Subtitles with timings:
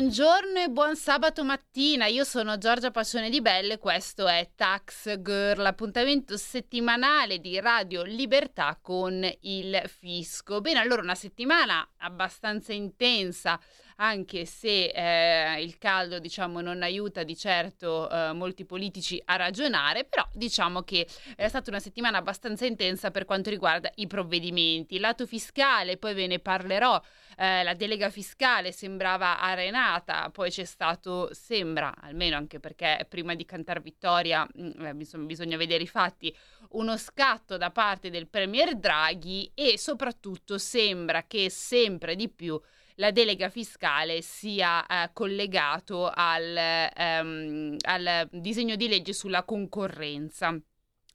[0.00, 5.60] Buongiorno e buon sabato mattina, io sono Giorgia Pacione di Belle, questo è Tax Girl,
[5.60, 10.62] l'appuntamento settimanale di Radio Libertà con il fisco.
[10.62, 13.60] Bene, allora una settimana abbastanza intensa,
[13.96, 20.04] anche se eh, il caldo diciamo non aiuta di certo eh, molti politici a ragionare,
[20.04, 24.98] però diciamo che è stata una settimana abbastanza intensa per quanto riguarda i provvedimenti.
[24.98, 26.98] Lato fiscale, poi ve ne parlerò,
[27.40, 33.46] eh, la delega fiscale sembrava arenata, poi c'è stato, sembra, almeno anche perché prima di
[33.46, 36.36] cantare vittoria mh, eh, insomma, bisogna vedere i fatti,
[36.72, 42.60] uno scatto da parte del Premier Draghi e soprattutto sembra che sempre di più
[42.96, 46.54] la delega fiscale sia eh, collegato al,
[46.94, 50.54] ehm, al disegno di legge sulla concorrenza.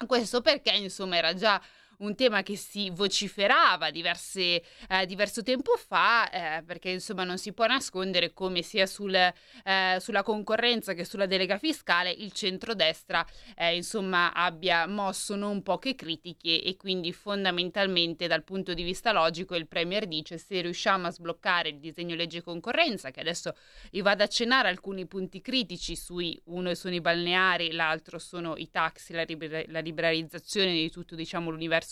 [0.07, 1.61] Questo perché, insomma, era già
[1.99, 7.53] un tema che si vociferava diverse, eh, diverso tempo fa, eh, perché insomma non si
[7.53, 13.75] può nascondere come sia sul, eh, sulla concorrenza che sulla delega fiscale il centrodestra eh,
[13.75, 19.67] insomma abbia mosso non poche critiche e quindi fondamentalmente dal punto di vista logico il
[19.67, 23.55] Premier dice se riusciamo a sbloccare il disegno legge concorrenza, che adesso
[23.91, 28.69] vi vado a accennare alcuni punti critici sui uno sono i balneari, l'altro sono i
[28.69, 31.84] taxi, la, liber- la liberalizzazione di tutto diciamo l'universo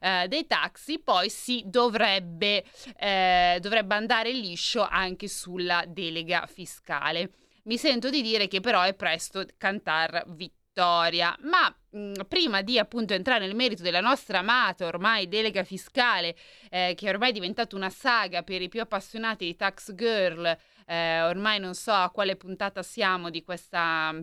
[0.00, 2.64] eh, dei taxi, poi si dovrebbe,
[2.96, 7.30] eh, dovrebbe andare liscio anche sulla delega fiscale.
[7.64, 13.12] Mi sento di dire che però è presto cantar vittoria, ma mh, prima di appunto
[13.12, 16.36] entrare nel merito della nostra amata ormai delega fiscale,
[16.70, 21.22] eh, che è ormai diventata una saga per i più appassionati di Tax Girl, eh,
[21.22, 24.14] ormai non so a quale puntata siamo di questa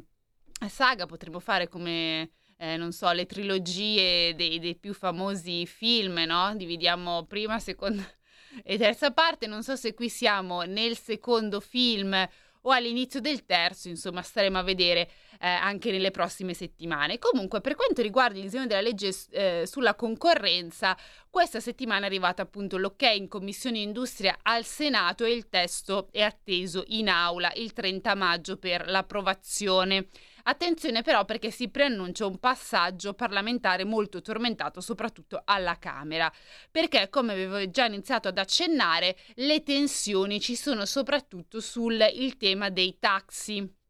[0.68, 6.56] saga, potremmo fare come eh, non so, le trilogie dei, dei, più famosi film, no?
[6.56, 8.04] Dividiamo prima, seconda
[8.64, 9.48] e terza parte.
[9.48, 12.28] Non so se qui siamo nel secondo film
[12.68, 17.20] o all'inizio del terzo, insomma, staremo a vedere eh, anche nelle prossime settimane.
[17.20, 20.98] Comunque, per quanto riguarda il disegno della legge eh, sulla concorrenza,
[21.30, 26.22] questa settimana è arrivato appunto l'ok in Commissione Industria al Senato e il testo è
[26.22, 30.08] atteso in aula il 30 maggio per l'approvazione.
[30.48, 36.32] Attenzione però perché si preannuncia un passaggio parlamentare molto tormentato soprattutto alla Camera,
[36.70, 41.98] perché come avevo già iniziato ad accennare le tensioni ci sono soprattutto sul
[42.38, 43.84] tema dei taxi.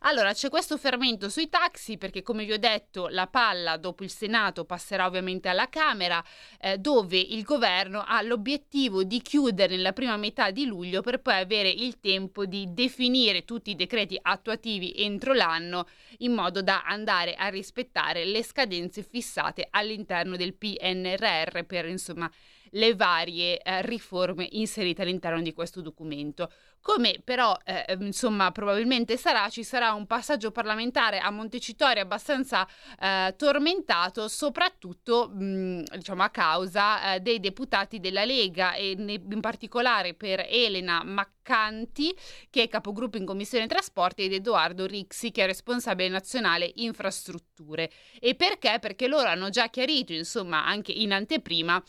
[0.00, 4.10] Allora, c'è questo fermento sui taxi perché, come vi ho detto, la palla dopo il
[4.10, 6.22] Senato passerà ovviamente alla Camera,
[6.60, 11.34] eh, dove il governo ha l'obiettivo di chiudere nella prima metà di luglio per poi
[11.34, 15.86] avere il tempo di definire tutti i decreti attuativi entro l'anno
[16.18, 22.30] in modo da andare a rispettare le scadenze fissate all'interno del PNRR per insomma
[22.72, 26.50] le varie eh, riforme inserite all'interno di questo documento.
[26.80, 32.66] Come però, eh, ehm, insomma, probabilmente sarà, ci sarà un passaggio parlamentare a Montecitorio abbastanza
[32.98, 39.40] eh, tormentato, soprattutto mh, diciamo a causa eh, dei deputati della Lega e ne, in
[39.40, 42.16] particolare per Elena Maccanti,
[42.48, 47.90] che è capogruppo in Commissione Trasporti, ed Edoardo Rixi, che è responsabile nazionale infrastrutture.
[48.20, 48.78] E perché?
[48.80, 51.82] Perché loro hanno già chiarito, insomma, anche in anteprima,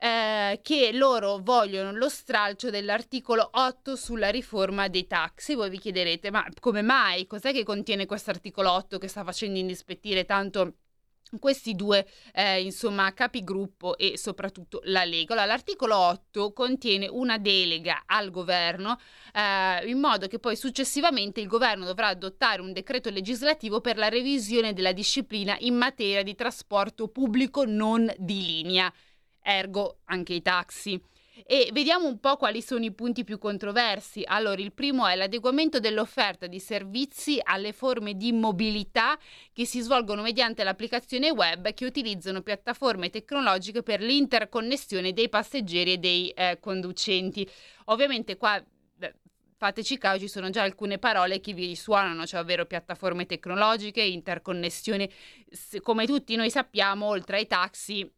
[0.00, 5.54] eh, che loro vogliono lo stralcio dell'articolo 8 sulla riforma dei taxi.
[5.54, 7.26] Voi vi chiederete, ma come mai?
[7.26, 10.74] Cos'è che contiene questo articolo 8 che sta facendo indispettire tanto?
[11.38, 15.34] questi due eh, insomma capigruppo e soprattutto la Lega.
[15.34, 18.98] Allora, l'articolo 8 contiene una delega al governo
[19.34, 24.08] eh, in modo che poi successivamente il governo dovrà adottare un decreto legislativo per la
[24.08, 28.90] revisione della disciplina in materia di trasporto pubblico non di linea
[29.48, 31.00] ergo anche i taxi.
[31.46, 34.22] E vediamo un po' quali sono i punti più controversi.
[34.26, 39.16] Allora, il primo è l'adeguamento dell'offerta di servizi alle forme di mobilità
[39.52, 45.98] che si svolgono mediante l'applicazione web che utilizzano piattaforme tecnologiche per l'interconnessione dei passeggeri e
[45.98, 47.48] dei eh, conducenti.
[47.86, 48.62] Ovviamente qua
[49.58, 55.10] fateci caso, ci sono già alcune parole che vi suonano, cioè ovvero piattaforme tecnologiche, interconnessione.
[55.82, 58.08] Come tutti noi sappiamo, oltre ai taxi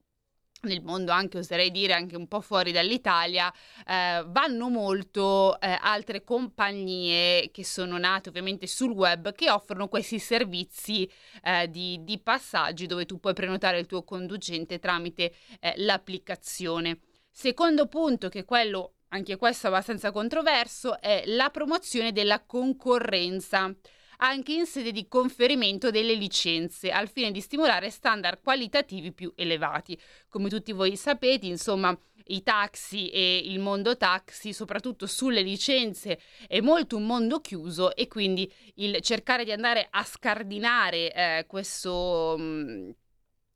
[0.62, 3.52] nel mondo anche oserei dire anche un po' fuori dall'Italia
[3.86, 10.18] eh, vanno molto eh, altre compagnie che sono nate ovviamente sul web che offrono questi
[10.18, 11.10] servizi
[11.42, 17.00] eh, di, di, passaggi dove tu puoi prenotare il tuo conducente tramite eh, l'applicazione.
[17.30, 23.74] Secondo punto, che è quello anche questo abbastanza controverso, è la promozione della concorrenza
[24.20, 29.98] anche in sede di conferimento delle licenze, al fine di stimolare standard qualitativi più elevati.
[30.28, 31.96] Come tutti voi sapete, insomma,
[32.26, 38.08] i taxi e il mondo taxi, soprattutto sulle licenze, è molto un mondo chiuso e
[38.08, 42.36] quindi il cercare di andare a scardinare eh, questo...
[42.38, 42.90] Mh, mm,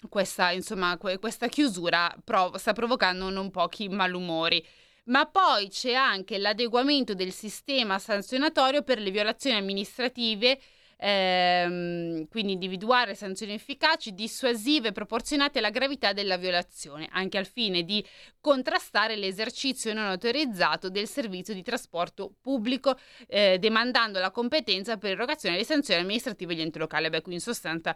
[0.09, 4.63] questa, insomma, questa chiusura prov- sta provocando non pochi malumori
[5.05, 10.59] ma poi c'è anche l'adeguamento del sistema sanzionatorio per le violazioni amministrative
[11.05, 18.05] ehm, quindi individuare sanzioni efficaci, dissuasive, proporzionate alla gravità della violazione, anche al fine di
[18.41, 22.97] contrastare l'esercizio non autorizzato del servizio di trasporto pubblico,
[23.27, 27.11] eh, demandando la competenza per erogazione delle sanzioni amministrative agli enti locali.
[27.11, 27.95] Beh, qui in sostanza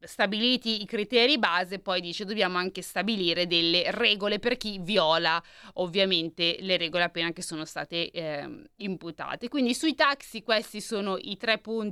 [0.00, 5.42] stabiliti i criteri base, poi dice dobbiamo anche stabilire delle regole per chi viola
[5.74, 9.48] ovviamente le regole appena che sono state eh, imputate.
[9.48, 11.87] Quindi sui taxi questi sono i tre punti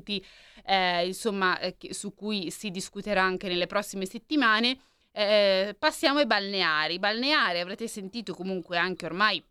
[0.64, 4.78] eh, insomma, eh, su cui si discuterà anche nelle prossime settimane.
[5.12, 6.98] Eh, passiamo ai balneari.
[6.98, 9.42] Balneari avrete sentito comunque anche ormai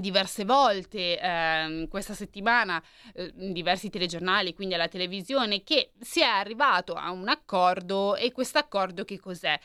[0.00, 2.82] diverse volte eh, questa settimana
[3.14, 8.32] eh, in diversi telegiornali, quindi alla televisione, che si è arrivato a un accordo e
[8.32, 9.58] questo accordo che cos'è?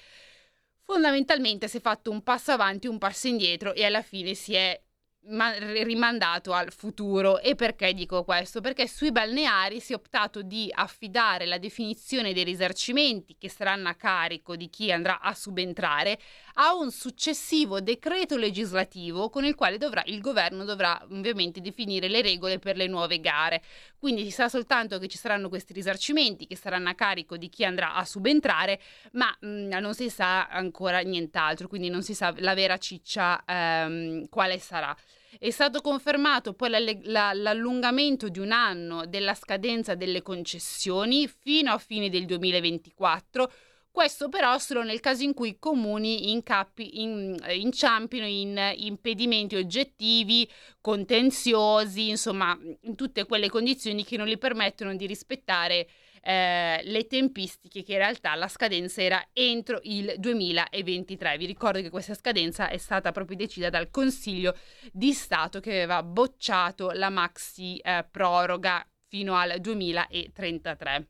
[0.83, 4.79] Fondamentalmente si è fatto un passo avanti, un passo indietro e alla fine si è
[5.27, 7.39] ma- rimandato al futuro.
[7.39, 8.61] E perché dico questo?
[8.61, 13.93] Perché sui balneari si è optato di affidare la definizione dei risarcimenti che saranno a
[13.95, 16.19] carico di chi andrà a subentrare
[16.55, 22.21] a un successivo decreto legislativo con il quale dovrà, il governo dovrà ovviamente definire le
[22.21, 23.61] regole per le nuove gare.
[23.97, 27.65] Quindi si sa soltanto che ci saranno questi risarcimenti che saranno a carico di chi
[27.65, 28.79] andrà a subentrare,
[29.13, 33.43] ma mh, mm, non si sa ancora nient'altro, quindi non si sa la vera ciccia
[33.45, 34.95] ehm, quale sarà.
[35.37, 41.71] È stato confermato poi la, la, l'allungamento di un anno della scadenza delle concessioni fino
[41.71, 43.51] a fine del 2024.
[43.91, 50.49] Questo però solo nel caso in cui i comuni incappi, in, inciampino in impedimenti oggettivi,
[50.79, 55.87] contenziosi, insomma, in tutte quelle condizioni che non gli permettono di rispettare
[56.21, 61.37] eh, le tempistiche che in realtà la scadenza era entro il 2023.
[61.37, 64.55] Vi ricordo che questa scadenza è stata proprio decisa dal Consiglio
[64.91, 71.07] di Stato che aveva bocciato la maxi eh, proroga fino al 2033.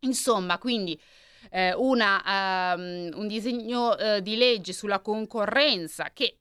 [0.00, 1.00] Insomma, quindi
[1.50, 6.38] eh, una, um, un disegno uh, di legge sulla concorrenza che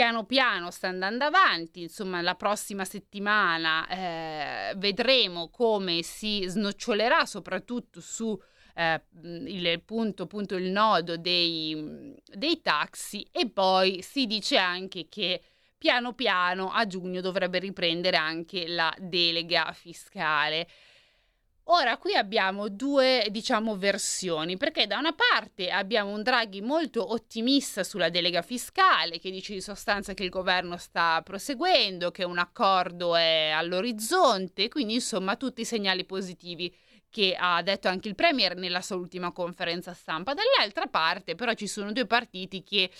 [0.00, 8.00] piano piano sta andando avanti, insomma la prossima settimana eh, vedremo come si snocciolerà soprattutto
[8.00, 8.34] su
[8.76, 15.42] eh, il punto, punto, il nodo dei, dei taxi e poi si dice anche che
[15.76, 20.66] piano piano a giugno dovrebbe riprendere anche la delega fiscale.
[21.72, 27.84] Ora qui abbiamo due, diciamo, versioni, perché da una parte abbiamo un Draghi molto ottimista
[27.84, 33.14] sulla delega fiscale, che dice di sostanza che il governo sta proseguendo, che un accordo
[33.14, 36.74] è all'orizzonte, quindi insomma tutti i segnali positivi
[37.08, 40.34] che ha detto anche il Premier nella sua ultima conferenza stampa.
[40.34, 42.90] Dall'altra parte però ci sono due partiti che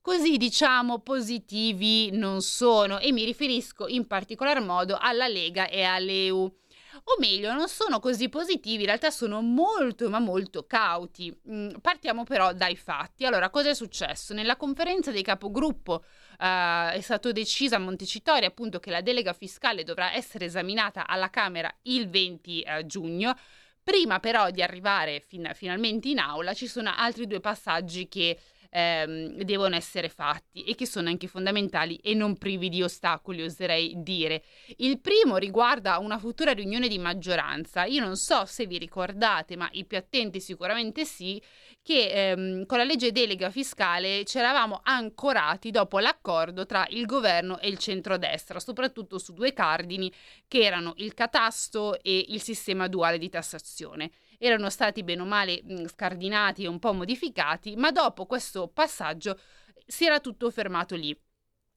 [0.00, 6.58] così diciamo positivi non sono e mi riferisco in particolar modo alla Lega e all'EU
[7.04, 11.36] o meglio non sono così positivi, in realtà sono molto ma molto cauti.
[11.48, 13.24] Mm, partiamo però dai fatti.
[13.24, 14.34] Allora, cosa è successo?
[14.34, 16.04] Nella conferenza dei capogruppo
[16.40, 21.28] Uh, è stato deciso a Montecitorio appunto che la delega fiscale dovrà essere esaminata alla
[21.28, 23.36] Camera il 20 uh, giugno.
[23.82, 28.38] Prima però di arrivare fin- finalmente in aula ci sono altri due passaggi che
[28.70, 33.94] ehm, devono essere fatti e che sono anche fondamentali e non privi di ostacoli, oserei
[33.98, 34.42] dire.
[34.78, 37.84] Il primo riguarda una futura riunione di maggioranza.
[37.84, 41.40] Io non so se vi ricordate, ma i più attenti sicuramente sì,
[41.82, 47.58] che ehm, con la legge delega fiscale ci eravamo ancorati dopo l'accordo tra il governo
[47.58, 50.12] e il centrodestra, soprattutto su due cardini
[50.46, 54.10] che erano il catasto e il sistema duale di tassazione
[54.42, 59.38] erano stati bene o male scardinati e un po' modificati, ma dopo questo passaggio
[59.86, 61.16] si era tutto fermato lì.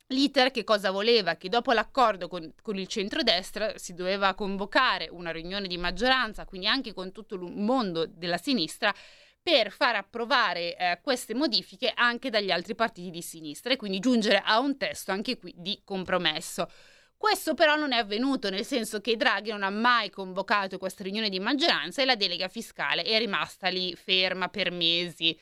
[0.08, 1.36] L'iter che cosa voleva?
[1.36, 6.68] Che dopo l'accordo con, con, il centrodestra si doveva convocare una riunione di maggioranza, quindi
[6.68, 8.94] anche con tutto il mondo della sinistra,
[9.42, 14.42] per far approvare eh, queste modifiche anche dagli altri partiti di sinistra e quindi giungere
[14.44, 16.70] a un testo anche qui di compromesso.
[17.24, 21.30] Questo però non è avvenuto, nel senso che Draghi non ha mai convocato questa riunione
[21.30, 25.34] di maggioranza e la delega fiscale è rimasta lì ferma per mesi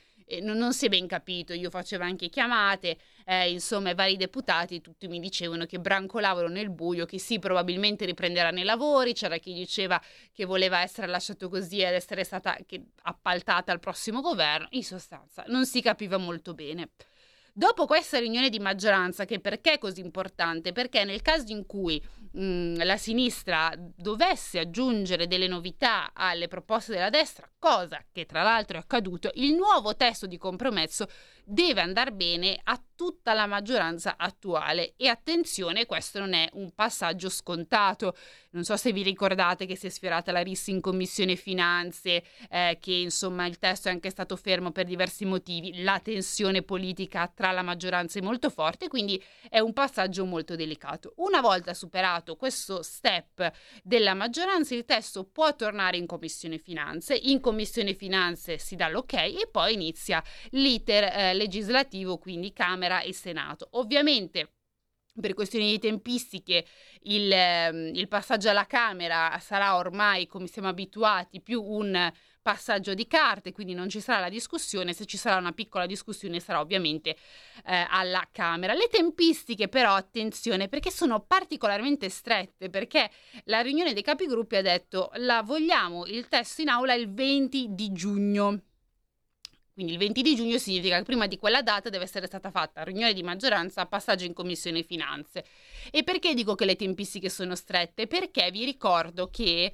[0.42, 4.80] non, non, si è ben capito, io facevo anche chiamate, eh, insomma i vari deputati
[4.80, 9.52] tutti mi dicevano che brancolavano nel buio, che sì probabilmente riprenderanno i lavori, c'era chi
[9.52, 10.00] diceva
[10.32, 12.56] che voleva essere lasciato così ed essere stata
[13.02, 16.92] appaltata al prossimo governo, in sostanza non si capiva molto bene.
[17.54, 20.72] Dopo questa riunione di maggioranza, che perché è così importante?
[20.72, 22.02] Perché nel caso in cui
[22.32, 28.78] mh, la sinistra dovesse aggiungere delle novità alle proposte della destra, cosa che tra l'altro
[28.78, 31.08] è accaduto, il nuovo testo di compromesso
[31.44, 37.30] deve andare bene a tutta la maggioranza attuale e attenzione, questo non è un passaggio
[37.30, 38.16] scontato.
[38.52, 42.78] Non so se vi ricordate che si è sfiorata la RIS in commissione finanze, eh,
[42.80, 47.52] che insomma il testo è anche stato fermo per diversi motivi, la tensione politica tra
[47.52, 51.14] la maggioranza è molto forte, quindi è un passaggio molto delicato.
[51.18, 53.52] Una volta superato questo step
[53.84, 59.14] della maggioranza, il testo può tornare in commissione finanze, in commissione finanze si dà l'ok
[59.14, 63.68] e poi inizia l'iter eh, legislativo, quindi Camera e Senato.
[63.72, 64.54] Ovviamente
[65.20, 66.66] per questioni di tempistiche
[67.04, 73.08] il, ehm, il, passaggio alla Camera sarà ormai, come siamo abituati, più un passaggio di
[73.08, 77.16] carte, quindi non ci sarà la discussione, se ci sarà una piccola discussione sarà ovviamente
[77.66, 78.74] eh, alla Camera.
[78.74, 83.10] Le tempistiche però, attenzione, perché sono particolarmente strette, perché
[83.46, 87.92] la riunione dei capigruppi ha detto la vogliamo il testo in aula il 20 di
[87.92, 88.62] giugno.
[89.74, 92.84] Quindi il 20 di giugno significa che prima di quella data deve essere stata fatta
[92.84, 95.46] riunione di maggioranza, passaggio in commissione finanze.
[95.92, 98.06] E perché dico che le tempistiche sono strette?
[98.06, 99.72] Perché vi ricordo che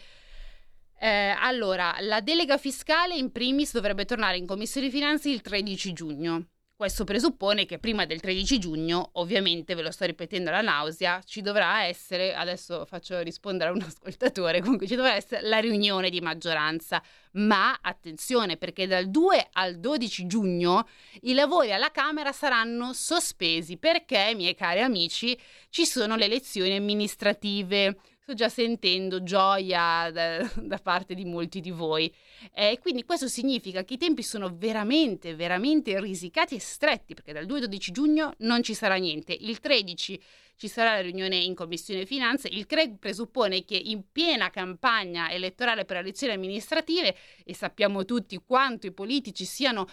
[1.00, 6.46] eh, allora la delega fiscale in primis dovrebbe tornare in commissione finanze il 13 giugno.
[6.78, 11.42] Questo presuppone che prima del 13 giugno, ovviamente ve lo sto ripetendo la nausea, ci
[11.42, 16.22] dovrà essere, adesso faccio rispondere a un ascoltatore, comunque ci dovrà essere la riunione di
[16.22, 17.02] maggioranza.
[17.32, 20.88] Ma attenzione perché dal 2 al 12 giugno
[21.22, 25.36] i lavori alla Camera saranno sospesi perché, miei cari amici,
[25.72, 31.72] ci sono le elezioni amministrative sto già sentendo gioia da, da parte di molti di
[31.72, 32.14] voi.
[32.54, 37.46] Eh, quindi questo significa che i tempi sono veramente, veramente risicati e stretti, perché dal
[37.46, 39.32] 2 al 12 giugno non ci sarà niente.
[39.32, 40.20] Il 13
[40.58, 42.48] ci sarà la riunione in Commissione Finanze.
[42.48, 48.42] Il CREG presuppone che in piena campagna elettorale per le elezioni amministrative, e sappiamo tutti
[48.46, 49.88] quanto i politici siano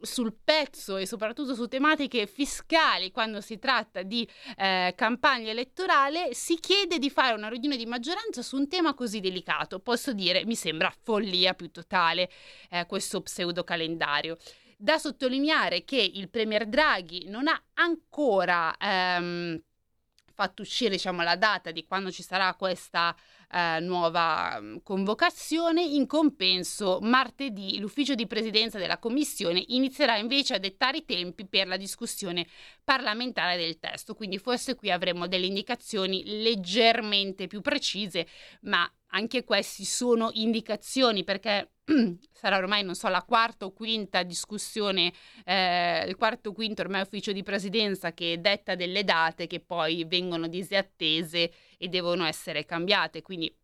[0.00, 6.56] sul pezzo e soprattutto su tematiche fiscali quando si tratta di eh, campagna elettorale, si
[6.56, 9.78] chiede di fare una riunione di maggioranza su un tema così delicato.
[9.78, 12.28] Posso dire, mi sembra follia più totale
[12.70, 14.36] eh, questo pseudo calendario.
[14.76, 19.60] Da sottolineare che il Premier Draghi non ha ancora ehm,
[20.38, 23.12] fatto uscire diciamo, la data di quando ci sarà questa
[23.50, 25.82] eh, nuova mm, convocazione.
[25.82, 31.66] In compenso, martedì l'ufficio di presidenza della commissione inizierà invece a dettare i tempi per
[31.66, 32.46] la discussione
[32.84, 34.14] parlamentare del testo.
[34.14, 38.28] Quindi forse qui avremo delle indicazioni leggermente più precise,
[38.60, 41.70] ma anche questi sono indicazioni perché
[42.32, 45.12] sarà ormai, non so, la quarta o quinta discussione,
[45.44, 50.04] eh, il quarto o quinto ormai ufficio di presidenza che detta delle date che poi
[50.04, 53.22] vengono disattese e devono essere cambiate.
[53.22, 53.54] Quindi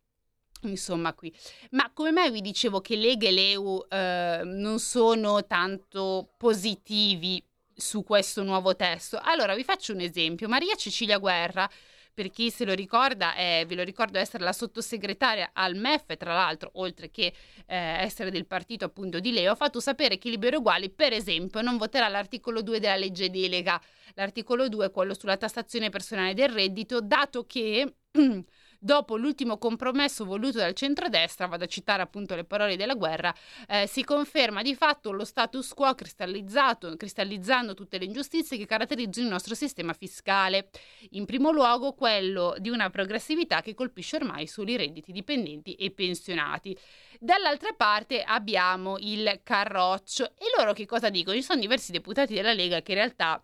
[0.61, 1.31] Insomma, qui.
[1.71, 7.43] Ma come mai vi dicevo che Lega e Leu eh, non sono tanto positivi
[7.75, 9.19] su questo nuovo testo?
[9.21, 10.47] Allora, vi faccio un esempio.
[10.47, 11.69] Maria Cecilia Guerra
[12.15, 16.33] per chi se lo ricorda, è, ve lo ricordo essere la sottosegretaria al MEF, tra
[16.33, 17.33] l'altro, oltre che
[17.67, 21.61] eh, essere del partito appunto di Leo, ha fatto sapere che Libero Uguali, per esempio,
[21.61, 23.79] non voterà l'articolo 2 della legge delega.
[24.13, 27.95] L'articolo 2 è quello sulla tassazione personale del reddito, dato che
[28.85, 33.33] dopo l'ultimo compromesso voluto dal centrodestra, vado a citare appunto le parole della guerra,
[33.67, 39.25] eh, si conferma di fatto lo status quo cristallizzato, cristallizzando tutte le ingiustizie che caratterizzano
[39.25, 40.69] il nostro sistema fiscale.
[41.11, 45.89] In primo luogo quello di una progressività che colpisce ormai solo i redditi dipendenti e
[45.89, 46.77] pensionati.
[47.19, 51.35] Dall'altra parte abbiamo il carroccio e loro che cosa dicono?
[51.35, 53.43] Ci sono diversi deputati della Lega che in realtà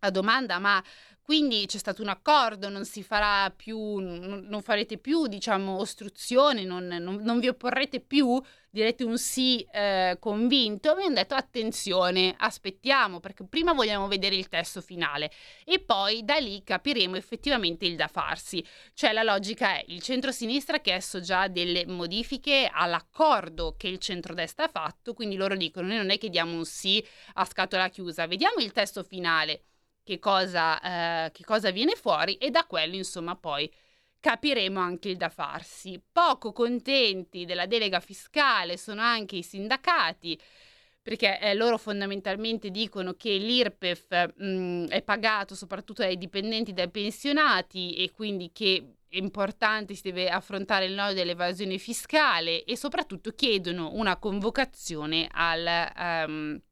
[0.00, 0.82] a domanda ma
[1.28, 6.86] quindi c'è stato un accordo, non si farà più, non farete più, diciamo, ostruzioni, non,
[6.86, 10.96] non, non vi opporrete più, direte un sì eh, convinto.
[10.96, 15.30] Mi hanno detto attenzione, aspettiamo, perché prima vogliamo vedere il testo finale
[15.66, 18.64] e poi da lì capiremo effettivamente il da farsi.
[18.94, 24.64] Cioè la logica è il centro-sinistra ha chiesto già delle modifiche all'accordo che il centrodestra
[24.64, 28.26] ha fatto, quindi loro dicono noi non è che diamo un sì a scatola chiusa,
[28.26, 29.64] vediamo il testo finale
[30.08, 33.70] che cosa, eh, che cosa viene fuori e da quello insomma poi
[34.18, 36.00] capiremo anche il da farsi.
[36.10, 40.40] Poco contenti della delega fiscale sono anche i sindacati
[41.02, 47.92] perché eh, loro fondamentalmente dicono che l'IRPEF mh, è pagato soprattutto dai dipendenti, dai pensionati
[47.92, 53.90] e quindi che è importante, si deve affrontare il nodo dell'evasione fiscale e soprattutto chiedono
[53.92, 56.26] una convocazione al...
[56.26, 56.62] Um,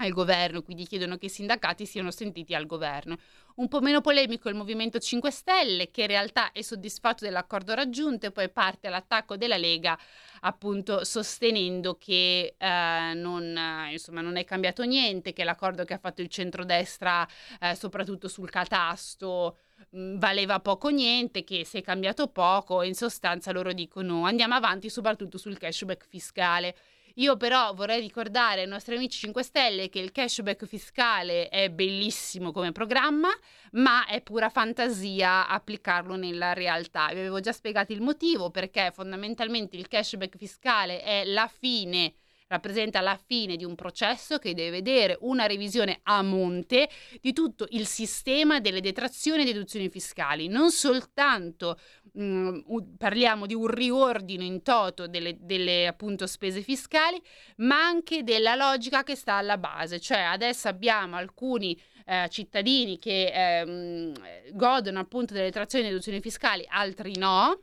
[0.00, 3.18] al governo, quindi chiedono che i sindacati siano sentiti al governo.
[3.56, 8.26] Un po' meno polemico il Movimento 5 Stelle, che in realtà è soddisfatto dell'accordo raggiunto
[8.26, 9.98] e poi parte all'attacco della Lega,
[10.40, 15.98] appunto sostenendo che eh, non, eh, insomma, non, è cambiato niente, che l'accordo che ha
[15.98, 17.26] fatto il centrodestra,
[17.60, 19.58] eh, soprattutto sul catasto,
[19.90, 22.82] mh, valeva poco niente, che si è cambiato poco.
[22.82, 26.74] In sostanza loro dicono andiamo avanti soprattutto sul cashback fiscale.
[27.14, 32.52] Io però vorrei ricordare ai nostri amici 5 Stelle che il cashback fiscale è bellissimo
[32.52, 33.28] come programma,
[33.72, 37.08] ma è pura fantasia applicarlo nella realtà.
[37.08, 42.14] Vi avevo già spiegato il motivo perché fondamentalmente il cashback fiscale è la fine
[42.50, 46.88] rappresenta la fine di un processo che deve vedere una revisione a monte
[47.20, 51.78] di tutto il sistema delle detrazioni e deduzioni fiscali, non soltanto
[52.12, 52.58] mh, mm,
[52.98, 57.20] parliamo di un riordino in toto delle, delle appunto spese fiscali,
[57.56, 63.32] ma anche della logica che sta alla base, cioè adesso abbiamo alcuni eh, cittadini che
[63.32, 64.12] eh,
[64.52, 67.62] godono appunto delle detrazioni e deduzioni fiscali, altri no,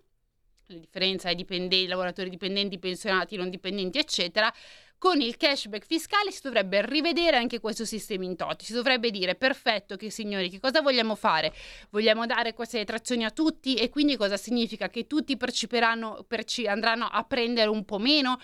[0.70, 4.54] la differenza è dipendenti, lavoratori dipendenti, pensionati, non dipendenti, eccetera.
[5.00, 8.63] Con il cashback fiscale si dovrebbe rivedere anche questo sistema in toto.
[8.63, 11.54] Si dovrebbe dire: perfetto, che signori, che cosa vogliamo fare?
[11.92, 14.89] Vogliamo dare queste detrazioni a tutti e quindi cosa significa?
[14.89, 18.39] Che tutti percepiranno, perci- andranno a prendere un po' meno?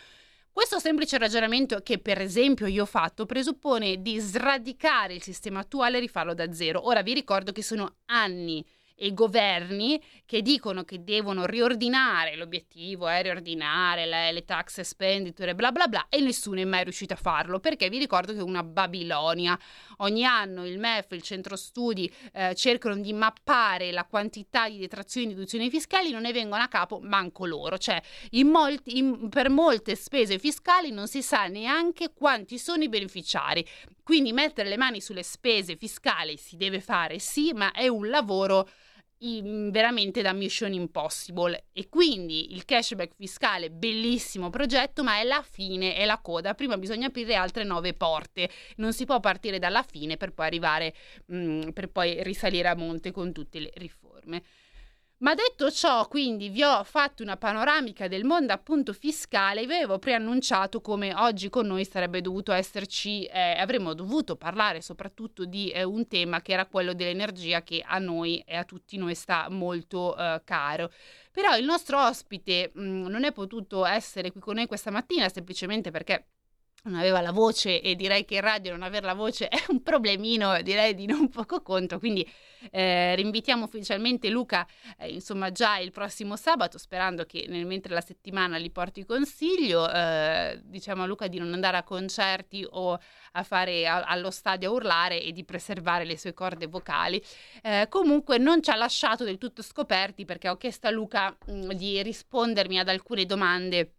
[0.52, 5.98] Questo semplice ragionamento che per esempio io ho fatto presuppone di sradicare il sistema attuale
[5.98, 6.86] e rifarlo da zero.
[6.86, 8.64] Ora vi ricordo che sono anni
[9.04, 15.74] e governi che dicono che devono riordinare, l'obiettivo è riordinare le, le tax expenditure, bla
[15.74, 18.64] bla bla, e nessuno è mai riuscito a farlo, perché vi ricordo che è una
[18.64, 19.60] Babilonia.
[19.98, 25.28] Ogni anno il MEF, il centro studi, eh, cercano di mappare la quantità di detrazioni
[25.28, 29.50] e deduzioni fiscali, non ne vengono a capo manco loro, cioè in molti, in, per
[29.50, 33.68] molte spese fiscali non si sa neanche quanti sono i beneficiari.
[34.02, 38.70] Quindi mettere le mani sulle spese fiscali si deve fare, sì, ma è un lavoro
[39.72, 41.66] veramente da Mission Impossible.
[41.72, 46.54] E quindi il cashback fiscale bellissimo progetto ma è la fine è la coda.
[46.54, 48.50] Prima bisogna aprire altre nove porte.
[48.78, 50.94] Non si può partire dalla fine per poi arrivare
[51.28, 54.44] mh, per poi risalire a monte con tutte le riforme
[55.24, 59.98] ma detto ciò, quindi vi ho fatto una panoramica del mondo appunto fiscale, vi avevo
[59.98, 65.84] preannunciato come oggi con noi sarebbe dovuto esserci, eh, avremmo dovuto parlare soprattutto di eh,
[65.84, 70.14] un tema che era quello dell'energia che a noi e a tutti noi sta molto
[70.18, 70.92] eh, caro.
[71.32, 75.30] Però il nostro ospite mh, mm, non è potuto essere qui con noi questa mattina
[75.30, 76.33] semplicemente perché
[76.84, 79.82] non aveva la voce e direi che in radio non avere la voce è un
[79.82, 82.30] problemino, direi di non poco conto, quindi
[82.72, 84.67] eh, rinvitiamo ufficialmente Luca,
[84.98, 89.89] eh, insomma già il prossimo sabato, sperando che nel mentre la settimana gli porti consiglio,
[89.89, 93.00] eh, diciamo a Luca di non andare a concerti o
[93.32, 97.22] a fare a, allo stadio a urlare e di preservare le sue corde vocali.
[97.62, 101.74] Eh, comunque non ci ha lasciato del tutto scoperti perché ho chiesto a Luca mh,
[101.74, 103.93] di rispondermi ad alcune domande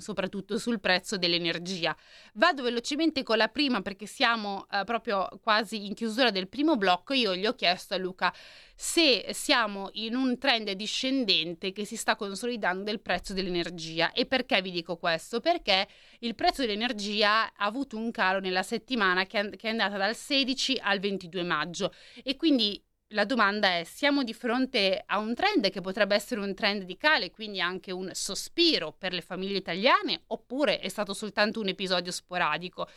[0.00, 1.96] soprattutto sul prezzo dell'energia.
[2.34, 7.14] Vado velocemente con la prima perché siamo eh, proprio quasi in chiusura del primo blocco.
[7.14, 8.32] Io gli ho chiesto a Luca
[8.76, 14.12] se siamo in un trend discendente che si sta consolidando del prezzo dell'energia.
[14.12, 15.40] E perché vi dico questo?
[15.40, 15.86] Perché
[16.20, 20.98] il prezzo dell'energia ha avuto un calo nella settimana che è andata dal 16 al
[20.98, 26.14] 22 maggio e quindi la domanda è, siamo di fronte a un trend che potrebbe
[26.14, 30.88] essere un trend di cale, quindi anche un sospiro per le famiglie italiane, oppure è
[30.88, 32.88] stato soltanto un episodio sporadico?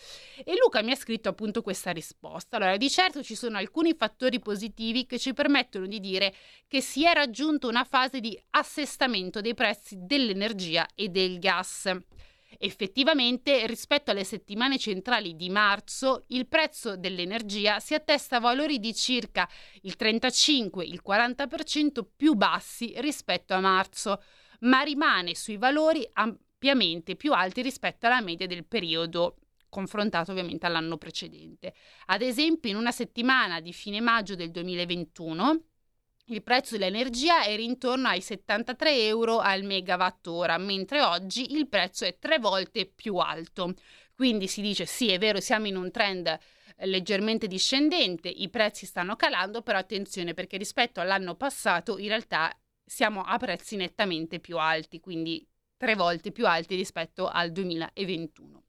[0.43, 2.57] E Luca mi ha scritto appunto questa risposta.
[2.57, 6.33] Allora, di certo ci sono alcuni fattori positivi che ci permettono di dire
[6.67, 11.95] che si è raggiunto una fase di assestamento dei prezzi dell'energia e del gas.
[12.59, 18.93] Effettivamente, rispetto alle settimane centrali di marzo, il prezzo dell'energia si attesta a valori di
[18.93, 19.47] circa
[19.81, 24.21] il 35, il 40% più bassi rispetto a marzo,
[24.61, 29.37] ma rimane sui valori ampiamente più alti rispetto alla media del periodo
[29.69, 31.73] confrontato ovviamente all'anno precedente.
[32.07, 35.61] Ad esempio, in una settimana di fine maggio del 2021,
[36.29, 42.17] il prezzo dell'energia era intorno ai 73 euro al megawattora, mentre oggi il prezzo è
[42.19, 43.73] tre volte più alto.
[44.13, 48.85] Quindi si dice sì, è vero, siamo in un trend eh, leggermente discendente, i prezzi
[48.85, 52.51] stanno calando, però attenzione perché rispetto all'anno passato in realtà
[52.83, 58.66] siamo a prezzi nettamente più alti, quindi tre volte più alti rispetto al 2021.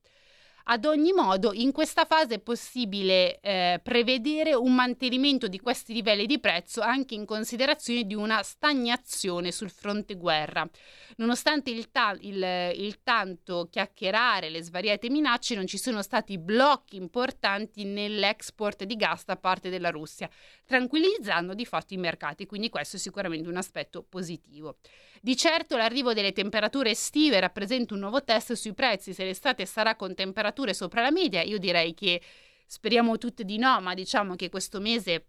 [0.71, 6.27] Ad ogni modo, in questa fase è possibile eh, prevedere un mantenimento di questi livelli
[6.27, 10.69] di prezzo anche in considerazione di una stagnazione sul fronte guerra.
[11.17, 16.97] Nonostante il, ta- il, il tanto chiacchierare, le svariate minacce, non ci sono stati blocchi
[16.97, 20.29] importanti nell'export di gas da parte della Russia,
[20.69, 24.77] tranquillizzando di fatto i mercati, quindi questo è sicuramente un aspetto positivo.
[25.23, 29.97] Di certo l'arrivo delle temperature estive rappresenta un nuovo test sui prezzi, se l'estate sarà
[29.97, 32.21] con temperature sopra la media, io direi che
[32.67, 35.25] speriamo tutte di no, ma diciamo che questo mese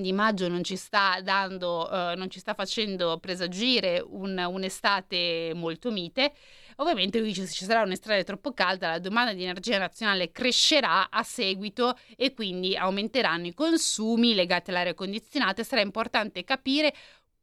[0.00, 5.90] di maggio non ci sta dando, uh, non ci sta facendo presagire un, un'estate molto
[5.90, 6.32] mite.
[6.76, 11.08] Ovviamente lui dice se ci sarà un'estate troppo calda la domanda di energia nazionale crescerà
[11.10, 15.62] a seguito e quindi aumenteranno i consumi legati all'aria condizionata.
[15.62, 16.94] Sarà importante capire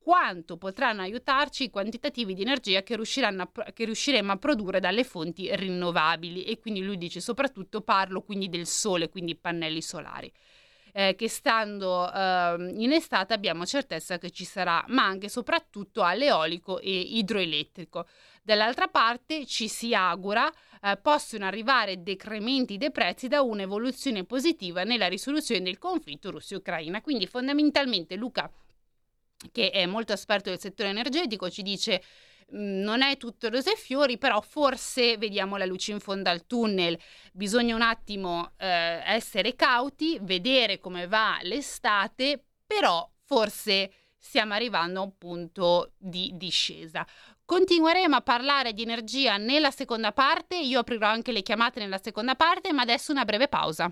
[0.04, 5.50] quanto potranno aiutarci i quantitativi di energia che, a, che, riusciremo a produrre dalle fonti
[5.56, 10.32] rinnovabili e quindi lui dice soprattutto parlo quindi del sole, quindi pannelli solari.
[10.96, 16.04] Eh, che stando eh, in estate abbiamo certezza che ci sarà, ma anche e soprattutto
[16.04, 18.06] all'eolico e idroelettrico.
[18.44, 20.52] Dall'altra parte ci si augura
[20.82, 27.02] eh, possono arrivare decrementi dei prezzi da un'evoluzione positiva nella risoluzione del conflitto Russia-Ucraina.
[27.02, 28.52] Quindi fondamentalmente Luca
[29.52, 32.02] che è molto esperto del settore energetico, ci dice
[32.50, 36.98] non è tutto rose e fiori, però forse vediamo la luce in fondo al tunnel.
[37.32, 45.04] Bisogna un attimo eh, essere cauti, vedere come va l'estate, però forse stiamo arrivando a
[45.04, 47.06] un punto di discesa.
[47.46, 52.36] Continueremo a parlare di energia nella seconda parte, io aprirò anche le chiamate nella seconda
[52.36, 53.92] parte, ma adesso una breve pausa.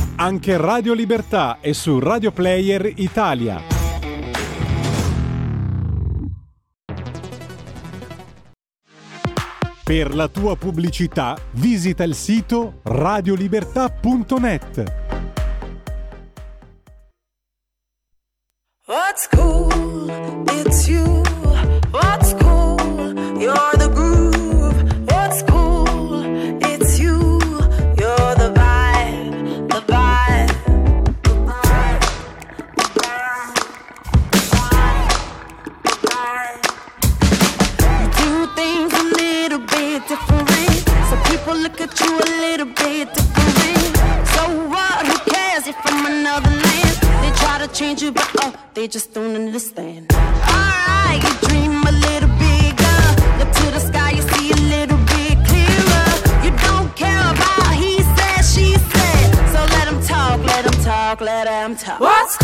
[0.21, 3.59] Anche Radio Libertà è su Radio Player Italia.
[9.83, 14.83] Per la tua pubblicità visita il sito radiolibertà.net.
[18.85, 20.45] What's cool?
[20.49, 21.30] It's you.
[47.73, 50.11] Change you, but oh, they just don't understand.
[50.13, 52.97] Alright, you dream a little bigger.
[53.39, 56.07] Look to the sky, you see a little bit clearer.
[56.43, 59.27] You don't care about he said, she said.
[59.53, 61.99] So let them talk, let them talk, let them talk.
[61.99, 62.37] What's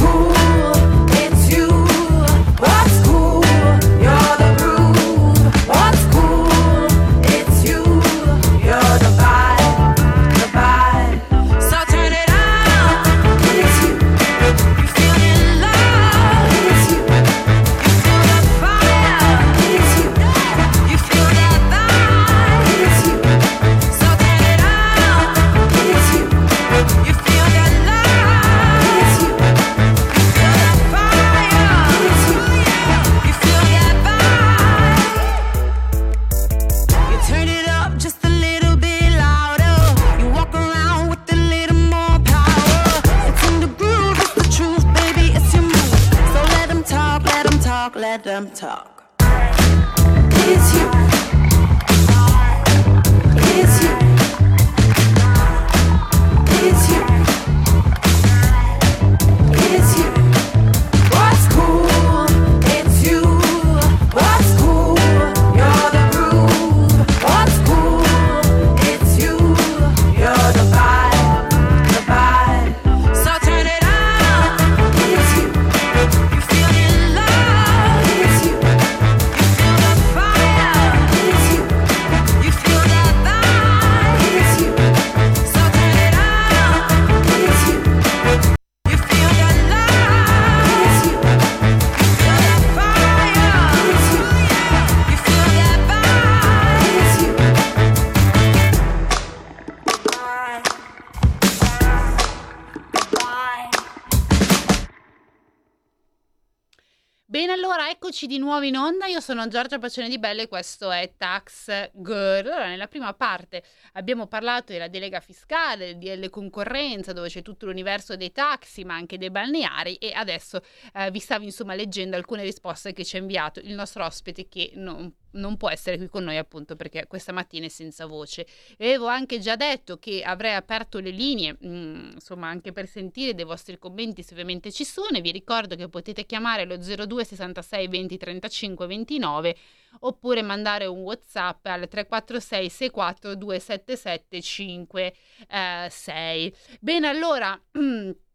[108.08, 109.06] eccoci di nuovo in onda.
[109.08, 112.48] Io sono Giorgia Pacione di Belle e questo è Tax Girl.
[112.48, 113.62] Allora, nella prima parte
[113.94, 119.18] abbiamo parlato della delega fiscale, delle concorrenza, dove c'è tutto l'universo dei taxi, ma anche
[119.18, 119.96] dei balneari.
[119.96, 120.62] E adesso
[120.94, 124.72] eh, vi stavo insomma leggendo alcune risposte che ci ha inviato il nostro ospite che
[124.76, 128.46] non non può essere qui con noi appunto perché questa mattina è senza voce.
[128.78, 133.34] E avevo anche già detto che avrei aperto le linee, mh, insomma anche per sentire
[133.34, 137.88] dei vostri commenti se ovviamente ci sono vi ricordo che potete chiamare lo 02 66
[137.88, 139.56] 20 35 29
[140.02, 146.54] oppure mandare un whatsapp al 346 64 277 56.
[146.80, 147.60] Bene allora...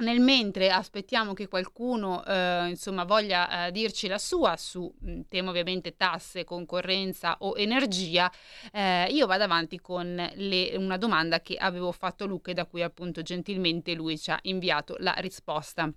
[0.00, 5.50] Nel mentre aspettiamo che qualcuno eh, insomma voglia eh, dirci la sua su mh, tema
[5.50, 8.32] ovviamente tasse, concorrenza o energia,
[8.72, 12.64] eh, io vado avanti con le, una domanda che avevo fatto a Luca e da
[12.64, 15.92] cui appunto gentilmente lui ci ha inviato la risposta.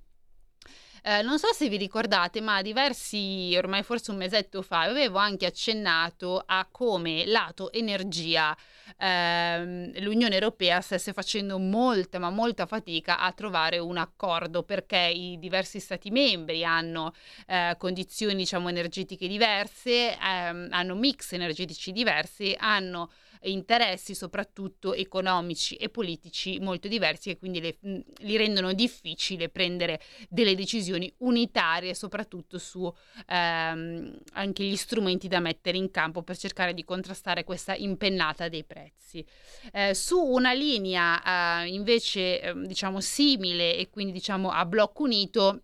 [1.05, 5.45] Eh, non so se vi ricordate, ma diversi, ormai forse un mesetto fa, avevo anche
[5.45, 8.55] accennato a come lato energia
[8.97, 15.37] ehm, l'Unione Europea stesse facendo molta, ma molta fatica a trovare un accordo perché i
[15.39, 17.13] diversi Stati membri hanno
[17.47, 23.09] eh, condizioni, diciamo, energetiche diverse, ehm, hanno mix energetici diversi, hanno
[23.49, 30.55] interessi soprattutto economici e politici molto diversi e quindi le, li rendono difficile prendere delle
[30.55, 32.91] decisioni unitarie soprattutto su
[33.27, 38.63] ehm, anche gli strumenti da mettere in campo per cercare di contrastare questa impennata dei
[38.63, 39.25] prezzi.
[39.71, 45.63] Eh, su una linea eh, invece eh, diciamo simile e quindi diciamo a blocco unito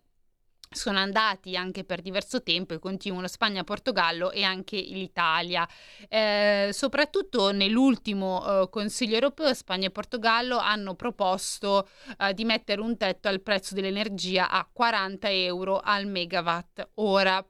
[0.72, 5.68] sono andati anche per diverso tempo e continuano Spagna, Portogallo e anche l'Italia.
[6.08, 12.96] Eh, soprattutto nell'ultimo eh, Consiglio europeo Spagna e Portogallo hanno proposto eh, di mettere un
[12.96, 17.44] tetto al prezzo dell'energia a 40 euro al megawatt ora.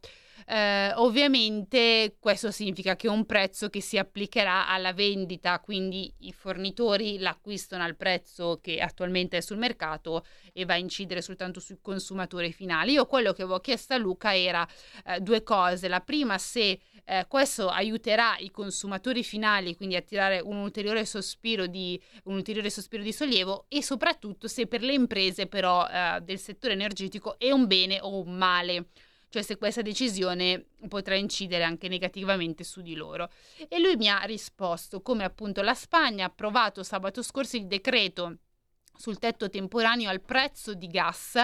[0.46, 7.18] Eh, ovviamente questo significa che un prezzo che si applicherà alla vendita, quindi i fornitori
[7.18, 12.52] l'acquistano al prezzo che attualmente è sul mercato e va a incidere soltanto sui consumatori
[12.52, 12.92] finali.
[12.92, 14.66] Io quello che avevo chiesto a Luca era
[15.06, 15.88] eh, due cose.
[15.88, 21.66] La prima, se eh, questo aiuterà i consumatori finali, quindi a tirare un ulteriore sospiro
[21.66, 26.38] di, un ulteriore sospiro di sollievo e soprattutto se per le imprese però eh, del
[26.38, 28.86] settore energetico è un bene o un male
[29.30, 33.30] cioè se questa decisione potrà incidere anche negativamente su di loro.
[33.68, 38.38] E lui mi ha risposto come appunto la Spagna ha approvato sabato scorso il decreto
[39.00, 41.42] sul tetto temporaneo al prezzo di gas